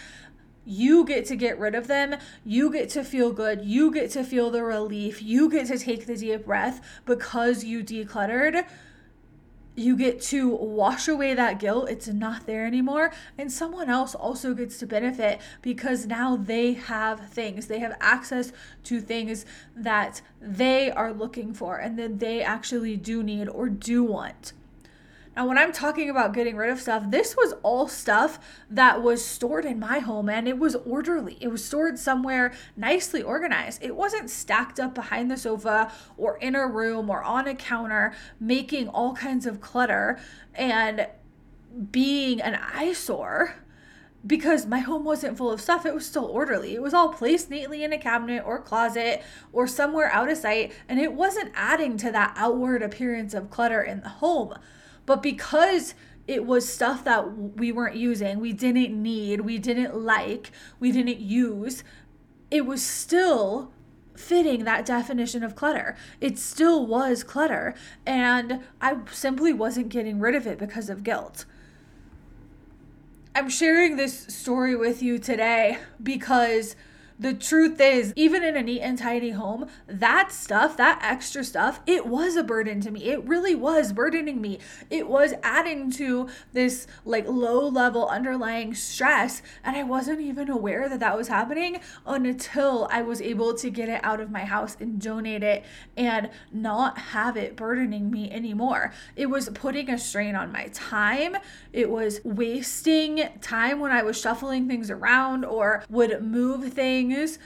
you 0.63 1.05
get 1.05 1.25
to 1.25 1.35
get 1.35 1.59
rid 1.59 1.73
of 1.73 1.87
them. 1.87 2.15
You 2.45 2.71
get 2.71 2.89
to 2.91 3.03
feel 3.03 3.31
good. 3.31 3.65
You 3.65 3.91
get 3.91 4.11
to 4.11 4.23
feel 4.23 4.51
the 4.51 4.63
relief. 4.63 5.21
You 5.21 5.49
get 5.49 5.67
to 5.67 5.77
take 5.77 6.05
the 6.05 6.15
deep 6.15 6.45
breath 6.45 6.81
because 7.05 7.63
you 7.63 7.83
decluttered 7.83 8.65
you 9.81 9.97
get 9.97 10.21
to 10.21 10.49
wash 10.49 11.07
away 11.07 11.33
that 11.33 11.59
guilt. 11.59 11.89
It's 11.89 12.07
not 12.07 12.45
there 12.45 12.65
anymore. 12.65 13.11
And 13.37 13.51
someone 13.51 13.89
else 13.89 14.15
also 14.15 14.53
gets 14.53 14.77
to 14.79 14.87
benefit 14.87 15.41
because 15.61 16.05
now 16.05 16.37
they 16.37 16.73
have 16.73 17.29
things. 17.29 17.67
They 17.67 17.79
have 17.79 17.97
access 17.99 18.51
to 18.83 19.01
things 19.01 19.45
that 19.75 20.21
they 20.39 20.91
are 20.91 21.11
looking 21.11 21.53
for 21.53 21.77
and 21.77 21.97
that 21.99 22.19
they 22.19 22.41
actually 22.41 22.95
do 22.97 23.23
need 23.23 23.49
or 23.49 23.69
do 23.69 24.03
want. 24.03 24.53
Now, 25.35 25.47
when 25.47 25.57
I'm 25.57 25.71
talking 25.71 26.09
about 26.09 26.33
getting 26.33 26.57
rid 26.57 26.69
of 26.69 26.81
stuff, 26.81 27.03
this 27.07 27.37
was 27.37 27.53
all 27.63 27.87
stuff 27.87 28.37
that 28.69 29.01
was 29.01 29.23
stored 29.23 29.63
in 29.63 29.79
my 29.79 29.99
home 29.99 30.27
and 30.27 30.45
it 30.45 30.59
was 30.59 30.75
orderly. 30.75 31.37
It 31.39 31.47
was 31.47 31.63
stored 31.63 31.97
somewhere 31.97 32.51
nicely 32.75 33.21
organized. 33.21 33.81
It 33.81 33.95
wasn't 33.95 34.29
stacked 34.29 34.77
up 34.77 34.93
behind 34.93 35.31
the 35.31 35.37
sofa 35.37 35.89
or 36.17 36.37
in 36.37 36.53
a 36.53 36.67
room 36.67 37.09
or 37.09 37.23
on 37.23 37.47
a 37.47 37.55
counter, 37.55 38.13
making 38.41 38.89
all 38.89 39.13
kinds 39.13 39.45
of 39.45 39.61
clutter 39.61 40.19
and 40.53 41.07
being 41.91 42.41
an 42.41 42.55
eyesore 42.55 43.55
because 44.27 44.65
my 44.65 44.79
home 44.79 45.05
wasn't 45.05 45.37
full 45.37 45.49
of 45.49 45.61
stuff. 45.61 45.85
It 45.85 45.95
was 45.95 46.05
still 46.05 46.25
orderly. 46.25 46.75
It 46.75 46.81
was 46.81 46.93
all 46.93 47.09
placed 47.09 47.49
neatly 47.49 47.83
in 47.83 47.93
a 47.93 47.97
cabinet 47.97 48.43
or 48.45 48.59
closet 48.59 49.23
or 49.53 49.65
somewhere 49.65 50.11
out 50.11 50.29
of 50.29 50.37
sight, 50.37 50.73
and 50.87 50.99
it 50.99 51.13
wasn't 51.13 51.53
adding 51.55 51.97
to 51.97 52.11
that 52.11 52.33
outward 52.35 52.83
appearance 52.83 53.33
of 53.33 53.49
clutter 53.49 53.81
in 53.81 54.01
the 54.01 54.09
home. 54.09 54.55
But 55.05 55.23
because 55.23 55.93
it 56.27 56.45
was 56.45 56.71
stuff 56.71 57.03
that 57.03 57.55
we 57.57 57.71
weren't 57.71 57.95
using, 57.95 58.39
we 58.39 58.53
didn't 58.53 59.01
need, 59.01 59.41
we 59.41 59.57
didn't 59.57 59.95
like, 59.95 60.51
we 60.79 60.91
didn't 60.91 61.19
use, 61.19 61.83
it 62.49 62.65
was 62.65 62.83
still 62.83 63.71
fitting 64.15 64.63
that 64.65 64.85
definition 64.85 65.43
of 65.43 65.55
clutter. 65.55 65.95
It 66.19 66.37
still 66.37 66.85
was 66.85 67.23
clutter. 67.23 67.73
And 68.05 68.61
I 68.79 68.97
simply 69.11 69.53
wasn't 69.53 69.89
getting 69.89 70.19
rid 70.19 70.35
of 70.35 70.45
it 70.45 70.57
because 70.57 70.89
of 70.89 71.03
guilt. 71.03 71.45
I'm 73.33 73.49
sharing 73.49 73.95
this 73.95 74.27
story 74.27 74.75
with 74.75 75.01
you 75.01 75.17
today 75.17 75.79
because 76.03 76.75
the 77.21 77.35
truth 77.35 77.79
is, 77.79 78.13
even 78.15 78.43
in 78.43 78.57
a 78.57 78.63
neat 78.63 78.81
and 78.81 78.97
tidy 78.97 79.29
home, 79.29 79.67
that 79.85 80.31
stuff, 80.31 80.75
that 80.77 80.99
extra 81.03 81.43
stuff, 81.43 81.79
it 81.85 82.07
was 82.07 82.35
a 82.35 82.43
burden 82.43 82.81
to 82.81 82.89
me. 82.89 83.03
It 83.03 83.23
really 83.27 83.53
was 83.53 83.93
burdening 83.93 84.41
me. 84.41 84.57
It 84.89 85.07
was 85.07 85.35
adding 85.43 85.91
to 85.91 86.29
this 86.51 86.87
like 87.05 87.27
low 87.27 87.67
level 87.67 88.07
underlying 88.07 88.73
stress. 88.73 89.43
And 89.63 89.75
I 89.75 89.83
wasn't 89.83 90.19
even 90.21 90.49
aware 90.49 90.89
that 90.89 90.99
that 90.99 91.15
was 91.15 91.27
happening 91.27 91.79
until 92.07 92.87
I 92.91 93.03
was 93.03 93.21
able 93.21 93.53
to 93.53 93.69
get 93.69 93.87
it 93.87 94.03
out 94.03 94.19
of 94.19 94.31
my 94.31 94.43
house 94.43 94.75
and 94.79 94.99
donate 94.99 95.43
it 95.43 95.63
and 95.95 96.31
not 96.51 96.97
have 96.97 97.37
it 97.37 97.55
burdening 97.55 98.09
me 98.09 98.31
anymore. 98.31 98.93
It 99.15 99.27
was 99.27 99.47
putting 99.49 99.91
a 99.91 99.99
strain 99.99 100.35
on 100.35 100.51
my 100.51 100.69
time. 100.73 101.37
It 101.71 101.91
was 101.91 102.19
wasting 102.23 103.29
time 103.41 103.79
when 103.79 103.91
I 103.91 104.01
was 104.01 104.19
shuffling 104.19 104.67
things 104.67 104.89
around 104.89 105.45
or 105.45 105.83
would 105.87 106.23
move 106.23 106.73
things 106.73 107.10
things 107.15 107.39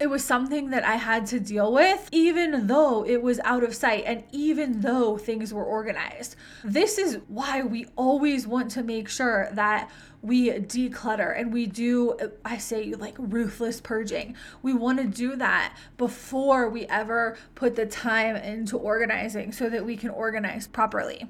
it 0.00 0.08
was 0.08 0.24
something 0.24 0.70
that 0.70 0.84
I 0.84 0.94
had 0.94 1.26
to 1.26 1.40
deal 1.40 1.72
with, 1.72 2.08
even 2.12 2.68
though 2.68 3.04
it 3.04 3.20
was 3.20 3.40
out 3.40 3.64
of 3.64 3.74
sight 3.74 4.04
and 4.06 4.22
even 4.30 4.80
though 4.80 5.18
things 5.18 5.52
were 5.52 5.64
organized. 5.64 6.36
This 6.62 6.98
is 6.98 7.18
why 7.26 7.62
we 7.62 7.86
always 7.96 8.46
want 8.46 8.70
to 8.72 8.84
make 8.84 9.08
sure 9.08 9.48
that 9.52 9.90
we 10.22 10.50
declutter 10.50 11.36
and 11.36 11.52
we 11.52 11.66
do, 11.66 12.16
I 12.44 12.58
say, 12.58 12.94
like 12.94 13.16
ruthless 13.18 13.80
purging. 13.80 14.36
We 14.62 14.72
want 14.72 14.98
to 14.98 15.04
do 15.04 15.34
that 15.36 15.76
before 15.96 16.68
we 16.68 16.86
ever 16.86 17.36
put 17.56 17.74
the 17.74 17.86
time 17.86 18.36
into 18.36 18.76
organizing 18.76 19.50
so 19.50 19.68
that 19.68 19.84
we 19.84 19.96
can 19.96 20.10
organize 20.10 20.68
properly. 20.68 21.26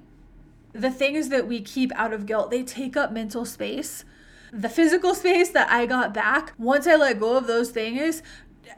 The 0.72 0.90
things 0.90 1.30
that 1.30 1.48
we 1.48 1.62
keep 1.62 1.90
out 1.94 2.12
of 2.12 2.26
guilt, 2.26 2.50
they 2.50 2.64
take 2.64 2.98
up 2.98 3.12
mental 3.12 3.46
space 3.46 4.04
the 4.52 4.68
physical 4.68 5.14
space 5.14 5.50
that 5.50 5.70
I 5.70 5.86
got 5.86 6.14
back 6.14 6.52
once 6.58 6.86
I 6.86 6.96
let 6.96 7.20
go 7.20 7.36
of 7.36 7.46
those 7.46 7.70
things 7.70 8.22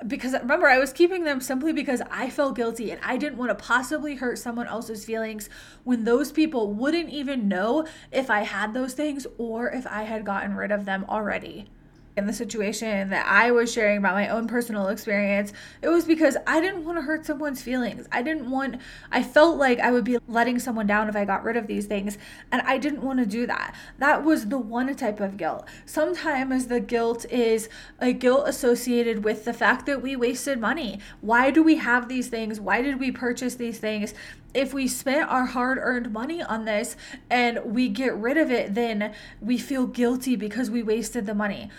because 0.06 0.32
remember 0.32 0.68
I 0.68 0.78
was 0.78 0.92
keeping 0.92 1.24
them 1.24 1.40
simply 1.40 1.72
because 1.72 2.02
I 2.10 2.30
felt 2.30 2.56
guilty 2.56 2.90
and 2.90 3.00
I 3.04 3.16
didn't 3.16 3.38
want 3.38 3.50
to 3.50 3.54
possibly 3.54 4.16
hurt 4.16 4.38
someone 4.38 4.66
else's 4.66 5.04
feelings 5.04 5.48
when 5.84 6.04
those 6.04 6.32
people 6.32 6.72
wouldn't 6.72 7.10
even 7.10 7.48
know 7.48 7.86
if 8.12 8.30
I 8.30 8.42
had 8.42 8.72
those 8.72 8.94
things 8.94 9.26
or 9.38 9.70
if 9.70 9.86
I 9.86 10.04
had 10.04 10.24
gotten 10.24 10.54
rid 10.54 10.70
of 10.70 10.84
them 10.84 11.04
already 11.08 11.68
in 12.16 12.26
the 12.26 12.32
situation 12.32 13.10
that 13.10 13.26
I 13.26 13.50
was 13.50 13.72
sharing 13.72 13.98
about 13.98 14.14
my 14.14 14.28
own 14.28 14.48
personal 14.48 14.88
experience, 14.88 15.52
it 15.80 15.88
was 15.88 16.04
because 16.04 16.36
I 16.46 16.60
didn't 16.60 16.84
want 16.84 16.98
to 16.98 17.02
hurt 17.02 17.24
someone's 17.24 17.62
feelings. 17.62 18.06
I 18.10 18.22
didn't 18.22 18.50
want, 18.50 18.76
I 19.12 19.22
felt 19.22 19.58
like 19.58 19.78
I 19.78 19.90
would 19.90 20.04
be 20.04 20.18
letting 20.28 20.58
someone 20.58 20.86
down 20.86 21.08
if 21.08 21.16
I 21.16 21.24
got 21.24 21.44
rid 21.44 21.56
of 21.56 21.66
these 21.66 21.86
things. 21.86 22.18
And 22.50 22.62
I 22.62 22.78
didn't 22.78 23.02
want 23.02 23.20
to 23.20 23.26
do 23.26 23.46
that. 23.46 23.74
That 23.98 24.24
was 24.24 24.48
the 24.48 24.58
one 24.58 24.94
type 24.96 25.20
of 25.20 25.36
guilt. 25.36 25.66
Sometimes 25.86 26.66
the 26.66 26.80
guilt 26.80 27.24
is 27.30 27.68
a 28.00 28.12
guilt 28.12 28.48
associated 28.48 29.24
with 29.24 29.44
the 29.44 29.52
fact 29.52 29.86
that 29.86 30.02
we 30.02 30.16
wasted 30.16 30.58
money. 30.58 30.98
Why 31.20 31.50
do 31.50 31.62
we 31.62 31.76
have 31.76 32.08
these 32.08 32.28
things? 32.28 32.60
Why 32.60 32.82
did 32.82 32.98
we 32.98 33.10
purchase 33.12 33.54
these 33.54 33.78
things? 33.78 34.14
if 34.52 34.74
we 34.74 34.88
spent 34.88 35.30
our 35.30 35.46
hard 35.46 35.78
earned 35.80 36.12
money 36.12 36.42
on 36.42 36.64
this 36.64 36.96
and 37.30 37.60
we 37.64 37.88
get 37.88 38.14
rid 38.16 38.36
of 38.36 38.50
it, 38.50 38.74
then 38.74 39.14
we 39.40 39.56
feel 39.56 39.86
guilty 39.86 40.34
because 40.34 40.68
we 40.68 40.82
wasted 40.82 41.24
the 41.26 41.34
money 41.34 41.70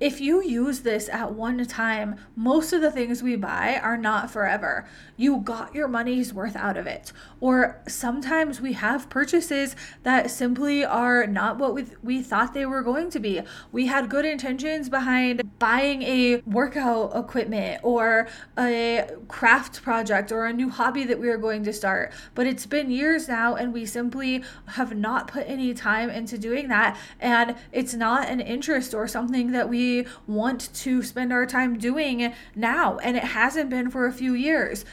if 0.00 0.18
you 0.18 0.42
use 0.42 0.80
this 0.80 1.10
at 1.10 1.34
one 1.34 1.64
time, 1.66 2.16
most 2.34 2.72
of 2.72 2.80
the 2.80 2.90
things 2.90 3.22
we 3.22 3.36
buy 3.36 3.78
are 3.82 3.98
not 3.98 4.30
forever. 4.30 4.88
You 5.18 5.38
got 5.40 5.74
your 5.74 5.88
money's 5.88 6.32
worth 6.32 6.56
out 6.56 6.78
of 6.78 6.86
it. 6.86 7.12
Or 7.38 7.82
sometimes 7.86 8.62
we 8.62 8.72
have 8.72 9.10
purchases 9.10 9.76
that 10.02 10.30
simply 10.30 10.82
are 10.82 11.26
not 11.26 11.58
what 11.58 11.74
we, 11.74 11.84
we 12.02 12.22
thought 12.22 12.54
they 12.54 12.64
were 12.64 12.82
going 12.82 13.10
to 13.10 13.20
be. 13.20 13.42
We 13.72 13.86
had 13.86 14.08
good 14.08 14.24
intentions 14.24 14.88
behind 14.88 15.58
buying 15.58 16.02
a 16.02 16.36
workout 16.46 17.14
equipment 17.14 17.80
or 17.82 18.28
a 18.58 19.10
craft 19.28 19.82
project 19.82 20.32
or 20.32 20.46
a 20.46 20.52
new 20.52 20.70
hobby 20.70 21.04
that 21.04 21.20
we 21.20 21.28
are 21.28 21.36
going 21.36 21.62
to 21.64 21.72
start, 21.74 22.14
but 22.34 22.46
it's 22.46 22.64
been 22.64 22.90
years 22.90 23.28
now 23.28 23.54
and 23.54 23.74
we 23.74 23.84
simply 23.84 24.42
have 24.68 24.96
not 24.96 25.28
put 25.28 25.46
any 25.46 25.74
time 25.74 26.08
into 26.08 26.38
doing 26.38 26.68
that. 26.68 26.96
And 27.20 27.54
it's 27.70 27.92
not 27.92 28.30
an 28.30 28.40
interest 28.40 28.94
or 28.94 29.06
something 29.06 29.52
that 29.52 29.68
we 29.68 29.89
want 30.26 30.72
to 30.74 31.02
spend 31.02 31.32
our 31.32 31.46
time 31.46 31.78
doing 31.78 32.32
now. 32.54 32.98
And 32.98 33.16
it 33.16 33.24
hasn't 33.24 33.70
been 33.70 33.90
for 33.90 34.06
a 34.06 34.12
few 34.12 34.34
years. 34.34 34.84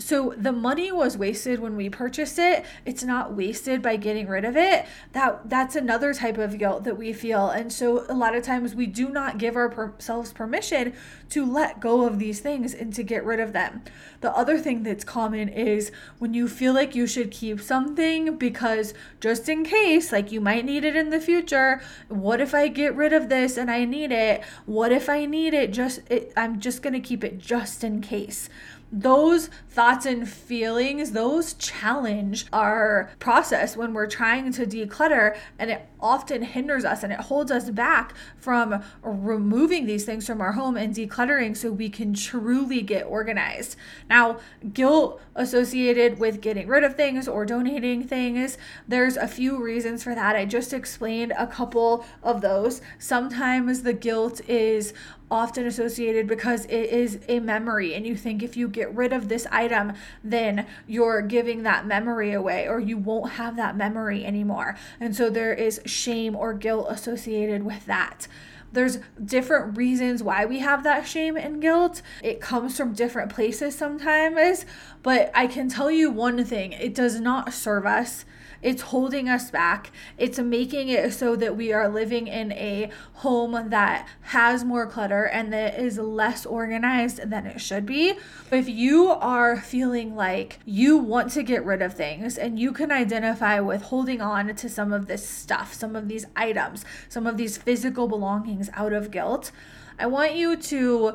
So 0.00 0.34
the 0.36 0.52
money 0.52 0.90
was 0.90 1.18
wasted 1.18 1.60
when 1.60 1.76
we 1.76 1.90
purchased 1.90 2.38
it. 2.38 2.64
It's 2.86 3.04
not 3.04 3.34
wasted 3.34 3.82
by 3.82 3.96
getting 3.96 4.26
rid 4.28 4.44
of 4.44 4.56
it. 4.56 4.86
That 5.12 5.48
that's 5.48 5.76
another 5.76 6.14
type 6.14 6.38
of 6.38 6.58
guilt 6.58 6.84
that 6.84 6.96
we 6.96 7.12
feel. 7.12 7.50
And 7.50 7.70
so 7.72 8.06
a 8.08 8.14
lot 8.14 8.34
of 8.34 8.42
times 8.42 8.74
we 8.74 8.86
do 8.86 9.10
not 9.10 9.38
give 9.38 9.56
ourselves 9.56 10.32
permission 10.32 10.94
to 11.30 11.44
let 11.44 11.80
go 11.80 12.06
of 12.06 12.18
these 12.18 12.40
things 12.40 12.72
and 12.72 12.94
to 12.94 13.02
get 13.02 13.24
rid 13.24 13.40
of 13.40 13.52
them. 13.52 13.82
The 14.22 14.34
other 14.34 14.58
thing 14.58 14.82
that's 14.82 15.04
common 15.04 15.48
is 15.48 15.92
when 16.18 16.32
you 16.32 16.48
feel 16.48 16.72
like 16.72 16.94
you 16.94 17.06
should 17.06 17.30
keep 17.30 17.60
something 17.60 18.36
because 18.36 18.94
just 19.20 19.48
in 19.48 19.64
case, 19.64 20.12
like 20.12 20.32
you 20.32 20.40
might 20.40 20.64
need 20.64 20.84
it 20.84 20.96
in 20.96 21.10
the 21.10 21.20
future, 21.20 21.82
what 22.08 22.40
if 22.40 22.54
I 22.54 22.68
get 22.68 22.96
rid 22.96 23.12
of 23.12 23.28
this 23.28 23.58
and 23.58 23.70
I 23.70 23.84
need 23.84 24.12
it? 24.12 24.42
What 24.64 24.92
if 24.92 25.08
I 25.08 25.26
need 25.26 25.52
it 25.52 25.72
just 25.72 26.00
it, 26.10 26.32
I'm 26.36 26.58
just 26.58 26.82
going 26.82 26.94
to 26.94 27.00
keep 27.00 27.22
it 27.22 27.38
just 27.38 27.84
in 27.84 28.00
case 28.00 28.48
those 28.92 29.48
thoughts 29.68 29.89
and 29.90 30.28
feelings, 30.28 31.12
those 31.12 31.54
challenge 31.54 32.46
our 32.52 33.10
process 33.18 33.76
when 33.76 33.92
we're 33.92 34.06
trying 34.06 34.52
to 34.52 34.64
declutter, 34.64 35.36
and 35.58 35.70
it 35.70 35.86
often 36.00 36.42
hinders 36.42 36.84
us 36.84 37.02
and 37.02 37.12
it 37.12 37.20
holds 37.20 37.50
us 37.50 37.70
back 37.70 38.14
from 38.36 38.82
removing 39.02 39.86
these 39.86 40.04
things 40.04 40.26
from 40.26 40.40
our 40.40 40.52
home 40.52 40.76
and 40.76 40.94
decluttering 40.94 41.56
so 41.56 41.70
we 41.70 41.90
can 41.90 42.14
truly 42.14 42.80
get 42.80 43.04
organized. 43.06 43.76
Now, 44.08 44.38
guilt 44.72 45.20
associated 45.34 46.18
with 46.18 46.40
getting 46.40 46.68
rid 46.68 46.84
of 46.84 46.96
things 46.96 47.28
or 47.28 47.44
donating 47.44 48.02
things, 48.02 48.56
there's 48.88 49.16
a 49.16 49.28
few 49.28 49.62
reasons 49.62 50.02
for 50.02 50.14
that. 50.14 50.36
I 50.36 50.44
just 50.44 50.72
explained 50.72 51.32
a 51.36 51.46
couple 51.46 52.04
of 52.22 52.40
those. 52.40 52.80
Sometimes 52.98 53.82
the 53.82 53.92
guilt 53.92 54.40
is 54.48 54.94
often 55.30 55.66
associated 55.66 56.26
because 56.26 56.64
it 56.66 56.90
is 56.90 57.20
a 57.28 57.40
memory. 57.40 57.94
And 57.94 58.06
you 58.06 58.16
think 58.16 58.42
if 58.42 58.56
you 58.56 58.68
get 58.68 58.94
rid 58.94 59.12
of 59.12 59.28
this 59.28 59.46
item 59.50 59.92
then 60.24 60.66
you're 60.86 61.22
giving 61.22 61.62
that 61.62 61.86
memory 61.86 62.32
away 62.32 62.68
or 62.68 62.80
you 62.80 62.96
won't 62.96 63.32
have 63.32 63.56
that 63.56 63.76
memory 63.76 64.24
anymore. 64.24 64.76
And 64.98 65.14
so 65.14 65.30
there 65.30 65.52
is 65.52 65.80
shame 65.84 66.34
or 66.34 66.52
guilt 66.54 66.86
associated 66.90 67.64
with 67.64 67.86
that 67.86 68.26
there's 68.72 68.98
different 69.22 69.76
reasons 69.76 70.22
why 70.22 70.44
we 70.44 70.60
have 70.60 70.82
that 70.84 71.06
shame 71.06 71.36
and 71.36 71.60
guilt. 71.60 72.02
It 72.22 72.40
comes 72.40 72.76
from 72.76 72.92
different 72.92 73.32
places 73.32 73.74
sometimes, 73.74 74.64
but 75.02 75.30
I 75.34 75.46
can 75.46 75.68
tell 75.68 75.90
you 75.90 76.10
one 76.10 76.44
thing 76.44 76.72
it 76.72 76.94
does 76.94 77.20
not 77.20 77.52
serve 77.52 77.86
us. 77.86 78.24
It's 78.62 78.82
holding 78.82 79.28
us 79.28 79.50
back. 79.50 79.90
It's 80.18 80.38
making 80.38 80.88
it 80.88 81.14
so 81.14 81.34
that 81.36 81.56
we 81.56 81.72
are 81.72 81.88
living 81.88 82.26
in 82.26 82.52
a 82.52 82.90
home 83.14 83.70
that 83.70 84.06
has 84.20 84.64
more 84.64 84.86
clutter 84.86 85.24
and 85.24 85.52
that 85.52 85.78
is 85.78 85.98
less 85.98 86.44
organized 86.44 87.30
than 87.30 87.46
it 87.46 87.60
should 87.60 87.86
be. 87.86 88.14
If 88.50 88.68
you 88.68 89.08
are 89.08 89.56
feeling 89.56 90.14
like 90.14 90.58
you 90.66 90.98
want 90.98 91.30
to 91.32 91.42
get 91.42 91.64
rid 91.64 91.80
of 91.80 91.94
things 91.94 92.36
and 92.36 92.58
you 92.58 92.72
can 92.72 92.92
identify 92.92 93.60
with 93.60 93.82
holding 93.82 94.20
on 94.20 94.54
to 94.54 94.68
some 94.68 94.92
of 94.92 95.06
this 95.06 95.26
stuff, 95.26 95.72
some 95.72 95.96
of 95.96 96.08
these 96.08 96.26
items, 96.36 96.84
some 97.08 97.26
of 97.26 97.38
these 97.38 97.56
physical 97.56 98.08
belongings 98.08 98.59
out 98.74 98.92
of 98.92 99.10
guilt, 99.10 99.50
I 99.98 100.06
want 100.06 100.34
you 100.34 100.56
to 100.56 101.14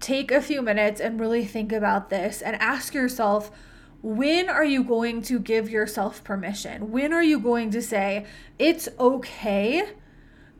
take 0.00 0.30
a 0.30 0.40
few 0.40 0.60
minutes 0.60 1.00
and 1.00 1.18
really 1.18 1.44
think 1.44 1.72
about 1.72 2.10
this 2.10 2.42
and 2.42 2.56
ask 2.56 2.94
yourself 2.94 3.50
when 4.02 4.50
are 4.50 4.64
you 4.64 4.84
going 4.84 5.22
to 5.22 5.38
give 5.38 5.70
yourself 5.70 6.22
permission? 6.22 6.90
When 6.90 7.14
are 7.14 7.22
you 7.22 7.38
going 7.40 7.70
to 7.70 7.80
say, 7.80 8.26
it's 8.58 8.86
okay 9.00 9.88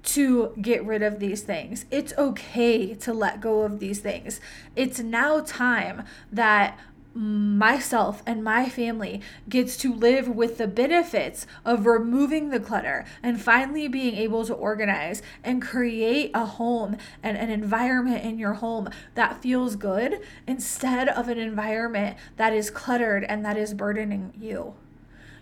to 0.04 0.54
get 0.62 0.82
rid 0.82 1.02
of 1.02 1.18
these 1.18 1.42
things? 1.42 1.84
It's 1.90 2.14
okay 2.16 2.94
to 2.94 3.12
let 3.12 3.42
go 3.42 3.60
of 3.60 3.80
these 3.80 4.00
things. 4.00 4.40
It's 4.74 4.98
now 4.98 5.40
time 5.40 6.04
that 6.32 6.78
myself 7.14 8.22
and 8.26 8.42
my 8.42 8.68
family 8.68 9.20
gets 9.48 9.76
to 9.76 9.94
live 9.94 10.28
with 10.28 10.58
the 10.58 10.66
benefits 10.66 11.46
of 11.64 11.86
removing 11.86 12.50
the 12.50 12.60
clutter 12.60 13.04
and 13.22 13.40
finally 13.40 13.86
being 13.88 14.16
able 14.16 14.44
to 14.44 14.54
organize 14.54 15.22
and 15.42 15.62
create 15.62 16.30
a 16.34 16.44
home 16.44 16.96
and 17.22 17.36
an 17.36 17.50
environment 17.50 18.24
in 18.24 18.38
your 18.38 18.54
home 18.54 18.88
that 19.14 19.40
feels 19.40 19.76
good 19.76 20.20
instead 20.46 21.08
of 21.08 21.28
an 21.28 21.38
environment 21.38 22.16
that 22.36 22.52
is 22.52 22.70
cluttered 22.70 23.24
and 23.24 23.44
that 23.44 23.56
is 23.56 23.74
burdening 23.74 24.32
you. 24.38 24.74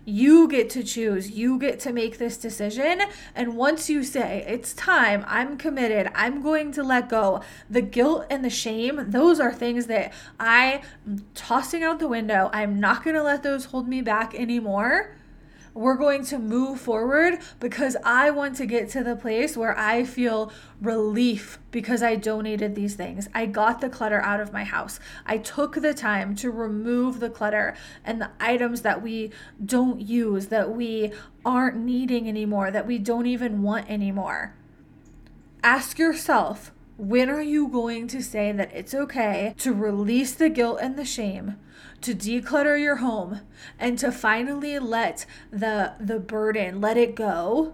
You 0.05 0.47
get 0.47 0.69
to 0.71 0.83
choose. 0.83 1.31
You 1.31 1.57
get 1.57 1.79
to 1.81 1.93
make 1.93 2.17
this 2.17 2.37
decision. 2.37 3.01
And 3.35 3.55
once 3.55 3.89
you 3.89 4.03
say, 4.03 4.43
it's 4.47 4.73
time, 4.73 5.23
I'm 5.27 5.57
committed, 5.57 6.11
I'm 6.13 6.41
going 6.41 6.71
to 6.73 6.83
let 6.83 7.09
go, 7.09 7.41
the 7.69 7.81
guilt 7.81 8.25
and 8.29 8.43
the 8.43 8.49
shame, 8.49 9.05
those 9.09 9.39
are 9.39 9.53
things 9.53 9.85
that 9.87 10.13
I 10.39 10.83
am 11.07 11.25
tossing 11.35 11.83
out 11.83 11.99
the 11.99 12.07
window. 12.07 12.49
I'm 12.53 12.79
not 12.79 13.03
going 13.03 13.15
to 13.15 13.23
let 13.23 13.43
those 13.43 13.65
hold 13.65 13.87
me 13.87 14.01
back 14.01 14.35
anymore 14.35 15.15
we're 15.73 15.95
going 15.95 16.23
to 16.25 16.37
move 16.37 16.79
forward 16.79 17.39
because 17.59 17.97
I 18.03 18.29
want 18.29 18.55
to 18.57 18.65
get 18.65 18.89
to 18.89 19.03
the 19.03 19.15
place 19.15 19.57
where 19.57 19.77
I 19.77 20.03
feel 20.03 20.51
relief 20.79 21.59
because 21.71 22.03
I 22.03 22.15
donated 22.15 22.75
these 22.75 22.95
things. 22.95 23.27
I 23.33 23.47
got 23.47 23.81
the 23.81 23.89
clutter 23.89 24.21
out 24.21 24.39
of 24.39 24.53
my 24.53 24.63
house. 24.63 24.99
I 25.25 25.37
took 25.37 25.75
the 25.75 25.93
time 25.93 26.35
to 26.37 26.51
remove 26.51 27.19
the 27.19 27.29
clutter 27.29 27.75
and 28.03 28.21
the 28.21 28.29
items 28.39 28.81
that 28.81 29.01
we 29.01 29.31
don't 29.63 29.99
use, 29.99 30.47
that 30.47 30.71
we 30.71 31.11
aren't 31.43 31.77
needing 31.77 32.27
anymore, 32.27 32.69
that 32.71 32.87
we 32.87 32.99
don't 32.99 33.25
even 33.25 33.61
want 33.61 33.89
anymore. 33.89 34.55
Ask 35.63 35.97
yourself, 35.97 36.71
when 36.97 37.29
are 37.29 37.41
you 37.41 37.67
going 37.67 38.07
to 38.07 38.21
say 38.21 38.51
that 38.51 38.73
it's 38.73 38.93
okay 38.93 39.53
to 39.57 39.73
release 39.73 40.33
the 40.33 40.49
guilt 40.49 40.79
and 40.81 40.97
the 40.97 41.05
shame 41.05 41.55
to 42.01 42.13
declutter 42.13 42.79
your 42.79 42.97
home 42.97 43.41
and 43.79 43.97
to 43.97 44.11
finally 44.11 44.77
let 44.77 45.25
the 45.51 45.93
the 45.99 46.19
burden 46.19 46.79
let 46.81 46.97
it 46.97 47.15
go 47.15 47.73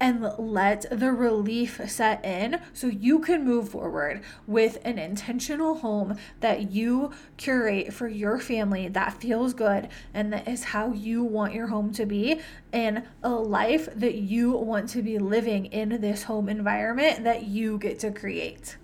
and 0.00 0.28
let 0.38 0.86
the 0.90 1.12
relief 1.12 1.80
set 1.86 2.24
in 2.24 2.60
so 2.72 2.86
you 2.86 3.18
can 3.20 3.44
move 3.44 3.68
forward 3.68 4.22
with 4.46 4.78
an 4.84 4.98
intentional 4.98 5.76
home 5.76 6.16
that 6.40 6.72
you 6.72 7.12
curate 7.36 7.92
for 7.92 8.08
your 8.08 8.38
family 8.38 8.88
that 8.88 9.20
feels 9.20 9.54
good 9.54 9.88
and 10.12 10.32
that 10.32 10.48
is 10.48 10.64
how 10.64 10.92
you 10.92 11.22
want 11.22 11.54
your 11.54 11.68
home 11.68 11.92
to 11.92 12.04
be 12.04 12.40
and 12.72 13.02
a 13.22 13.30
life 13.30 13.88
that 13.94 14.16
you 14.16 14.52
want 14.52 14.88
to 14.88 15.02
be 15.02 15.18
living 15.18 15.66
in 15.66 16.00
this 16.00 16.24
home 16.24 16.48
environment 16.48 17.24
that 17.24 17.44
you 17.44 17.78
get 17.78 17.98
to 18.00 18.10
create. 18.10 18.76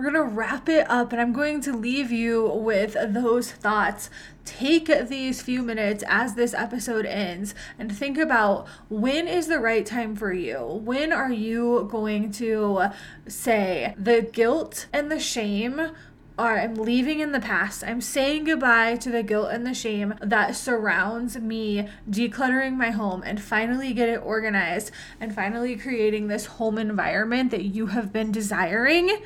We're 0.00 0.10
going 0.10 0.30
to 0.30 0.34
wrap 0.34 0.66
it 0.70 0.88
up, 0.88 1.12
and 1.12 1.20
I'm 1.20 1.34
going 1.34 1.60
to 1.60 1.76
leave 1.76 2.10
you 2.10 2.48
with 2.48 2.96
those 3.08 3.52
thoughts. 3.52 4.08
Take 4.50 4.86
these 5.08 5.40
few 5.40 5.62
minutes 5.62 6.02
as 6.08 6.34
this 6.34 6.54
episode 6.54 7.06
ends 7.06 7.54
and 7.78 7.96
think 7.96 8.18
about 8.18 8.66
when 8.88 9.28
is 9.28 9.46
the 9.46 9.60
right 9.60 9.86
time 9.86 10.16
for 10.16 10.32
you? 10.32 10.58
When 10.58 11.12
are 11.12 11.30
you 11.30 11.88
going 11.88 12.32
to 12.32 12.88
say 13.28 13.94
the 13.96 14.22
guilt 14.22 14.88
and 14.92 15.08
the 15.08 15.20
shame? 15.20 15.92
Are, 16.36 16.58
I'm 16.58 16.74
leaving 16.74 17.20
in 17.20 17.30
the 17.30 17.38
past. 17.38 17.84
I'm 17.84 18.00
saying 18.00 18.44
goodbye 18.44 18.96
to 18.96 19.10
the 19.10 19.22
guilt 19.22 19.50
and 19.52 19.64
the 19.64 19.72
shame 19.72 20.14
that 20.20 20.56
surrounds 20.56 21.38
me 21.38 21.88
decluttering 22.10 22.76
my 22.76 22.90
home 22.90 23.22
and 23.24 23.40
finally 23.40 23.92
get 23.92 24.08
it 24.08 24.20
organized 24.20 24.90
and 25.20 25.32
finally 25.32 25.76
creating 25.76 26.26
this 26.26 26.46
home 26.46 26.76
environment 26.76 27.52
that 27.52 27.66
you 27.66 27.86
have 27.86 28.12
been 28.12 28.32
desiring 28.32 29.22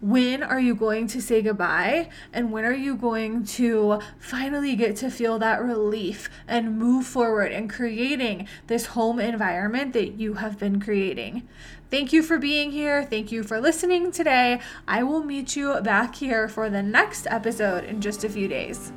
when 0.00 0.42
are 0.42 0.60
you 0.60 0.74
going 0.74 1.06
to 1.06 1.20
say 1.20 1.42
goodbye 1.42 2.08
and 2.32 2.50
when 2.50 2.64
are 2.64 2.74
you 2.74 2.96
going 2.96 3.44
to 3.44 4.00
finally 4.18 4.74
get 4.74 4.96
to 4.96 5.10
feel 5.10 5.38
that 5.38 5.62
relief 5.62 6.30
and 6.48 6.78
move 6.78 7.06
forward 7.06 7.52
in 7.52 7.68
creating 7.68 8.48
this 8.66 8.86
home 8.86 9.20
environment 9.20 9.92
that 9.92 10.12
you 10.12 10.34
have 10.34 10.58
been 10.58 10.80
creating. 10.80 11.46
Thank 11.90 12.12
you 12.12 12.22
for 12.22 12.38
being 12.38 12.70
here. 12.70 13.04
Thank 13.04 13.30
you 13.30 13.42
for 13.42 13.60
listening 13.60 14.10
today. 14.10 14.60
I 14.88 15.02
will 15.02 15.22
meet 15.22 15.54
you 15.54 15.78
back 15.82 16.14
here 16.14 16.48
for 16.48 16.70
the 16.70 16.82
next 16.82 17.26
episode 17.26 17.84
in 17.84 18.00
just 18.00 18.24
a 18.24 18.28
few 18.28 18.48
days. 18.48 18.92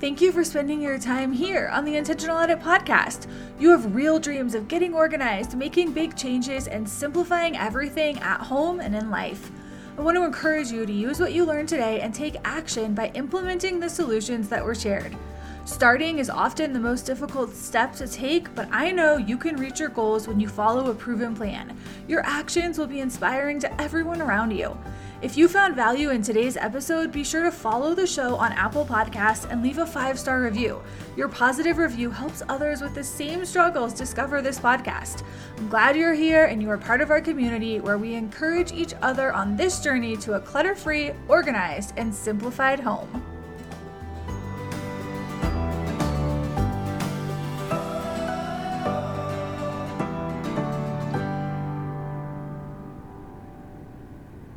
Thank 0.00 0.22
you 0.22 0.32
for 0.32 0.42
spending 0.42 0.80
your 0.80 0.98
time 0.98 1.30
here 1.30 1.68
on 1.68 1.84
the 1.84 1.96
Intentional 1.96 2.38
Edit 2.38 2.60
podcast. 2.60 3.26
You 3.58 3.70
have 3.70 3.94
real 3.94 4.18
dreams 4.18 4.54
of 4.54 4.66
getting 4.66 4.94
organized, 4.94 5.54
making 5.54 5.92
big 5.92 6.16
changes, 6.16 6.66
and 6.66 6.88
simplifying 6.88 7.54
everything 7.54 8.18
at 8.20 8.40
home 8.40 8.80
and 8.80 8.96
in 8.96 9.10
life. 9.10 9.50
I 9.98 10.02
want 10.02 10.16
to 10.16 10.24
encourage 10.24 10.70
you 10.70 10.86
to 10.86 10.92
use 10.92 11.20
what 11.20 11.32
you 11.32 11.44
learned 11.44 11.68
today 11.68 12.00
and 12.00 12.14
take 12.14 12.36
action 12.44 12.94
by 12.94 13.10
implementing 13.14 13.80
the 13.80 13.90
solutions 13.90 14.48
that 14.48 14.64
were 14.64 14.74
shared. 14.74 15.16
Starting 15.64 16.18
is 16.18 16.30
often 16.30 16.72
the 16.72 16.80
most 16.80 17.02
difficult 17.02 17.54
step 17.54 17.92
to 17.94 18.08
take, 18.08 18.54
but 18.54 18.68
I 18.72 18.92
know 18.92 19.18
you 19.18 19.36
can 19.36 19.56
reach 19.56 19.78
your 19.78 19.90
goals 19.90 20.26
when 20.26 20.40
you 20.40 20.48
follow 20.48 20.90
a 20.90 20.94
proven 20.94 21.34
plan. 21.34 21.76
Your 22.08 22.24
actions 22.24 22.78
will 22.78 22.86
be 22.86 23.00
inspiring 23.00 23.60
to 23.60 23.80
everyone 23.80 24.22
around 24.22 24.52
you. 24.52 24.76
If 25.22 25.36
you 25.36 25.48
found 25.48 25.76
value 25.76 26.08
in 26.08 26.22
today's 26.22 26.56
episode, 26.56 27.12
be 27.12 27.24
sure 27.24 27.42
to 27.42 27.50
follow 27.50 27.94
the 27.94 28.06
show 28.06 28.36
on 28.36 28.52
Apple 28.52 28.86
Podcasts 28.86 29.46
and 29.50 29.62
leave 29.62 29.76
a 29.76 29.84
five 29.84 30.18
star 30.18 30.40
review. 30.40 30.80
Your 31.14 31.28
positive 31.28 31.76
review 31.76 32.10
helps 32.10 32.42
others 32.48 32.80
with 32.80 32.94
the 32.94 33.04
same 33.04 33.44
struggles 33.44 33.92
discover 33.92 34.40
this 34.40 34.58
podcast. 34.58 35.22
I'm 35.58 35.68
glad 35.68 35.94
you're 35.94 36.14
here 36.14 36.46
and 36.46 36.62
you 36.62 36.70
are 36.70 36.78
part 36.78 37.02
of 37.02 37.10
our 37.10 37.20
community 37.20 37.80
where 37.80 37.98
we 37.98 38.14
encourage 38.14 38.72
each 38.72 38.94
other 39.02 39.30
on 39.34 39.58
this 39.58 39.80
journey 39.80 40.16
to 40.16 40.34
a 40.34 40.40
clutter 40.40 40.74
free, 40.74 41.10
organized, 41.28 41.92
and 41.98 42.14
simplified 42.14 42.80
home. 42.80 43.29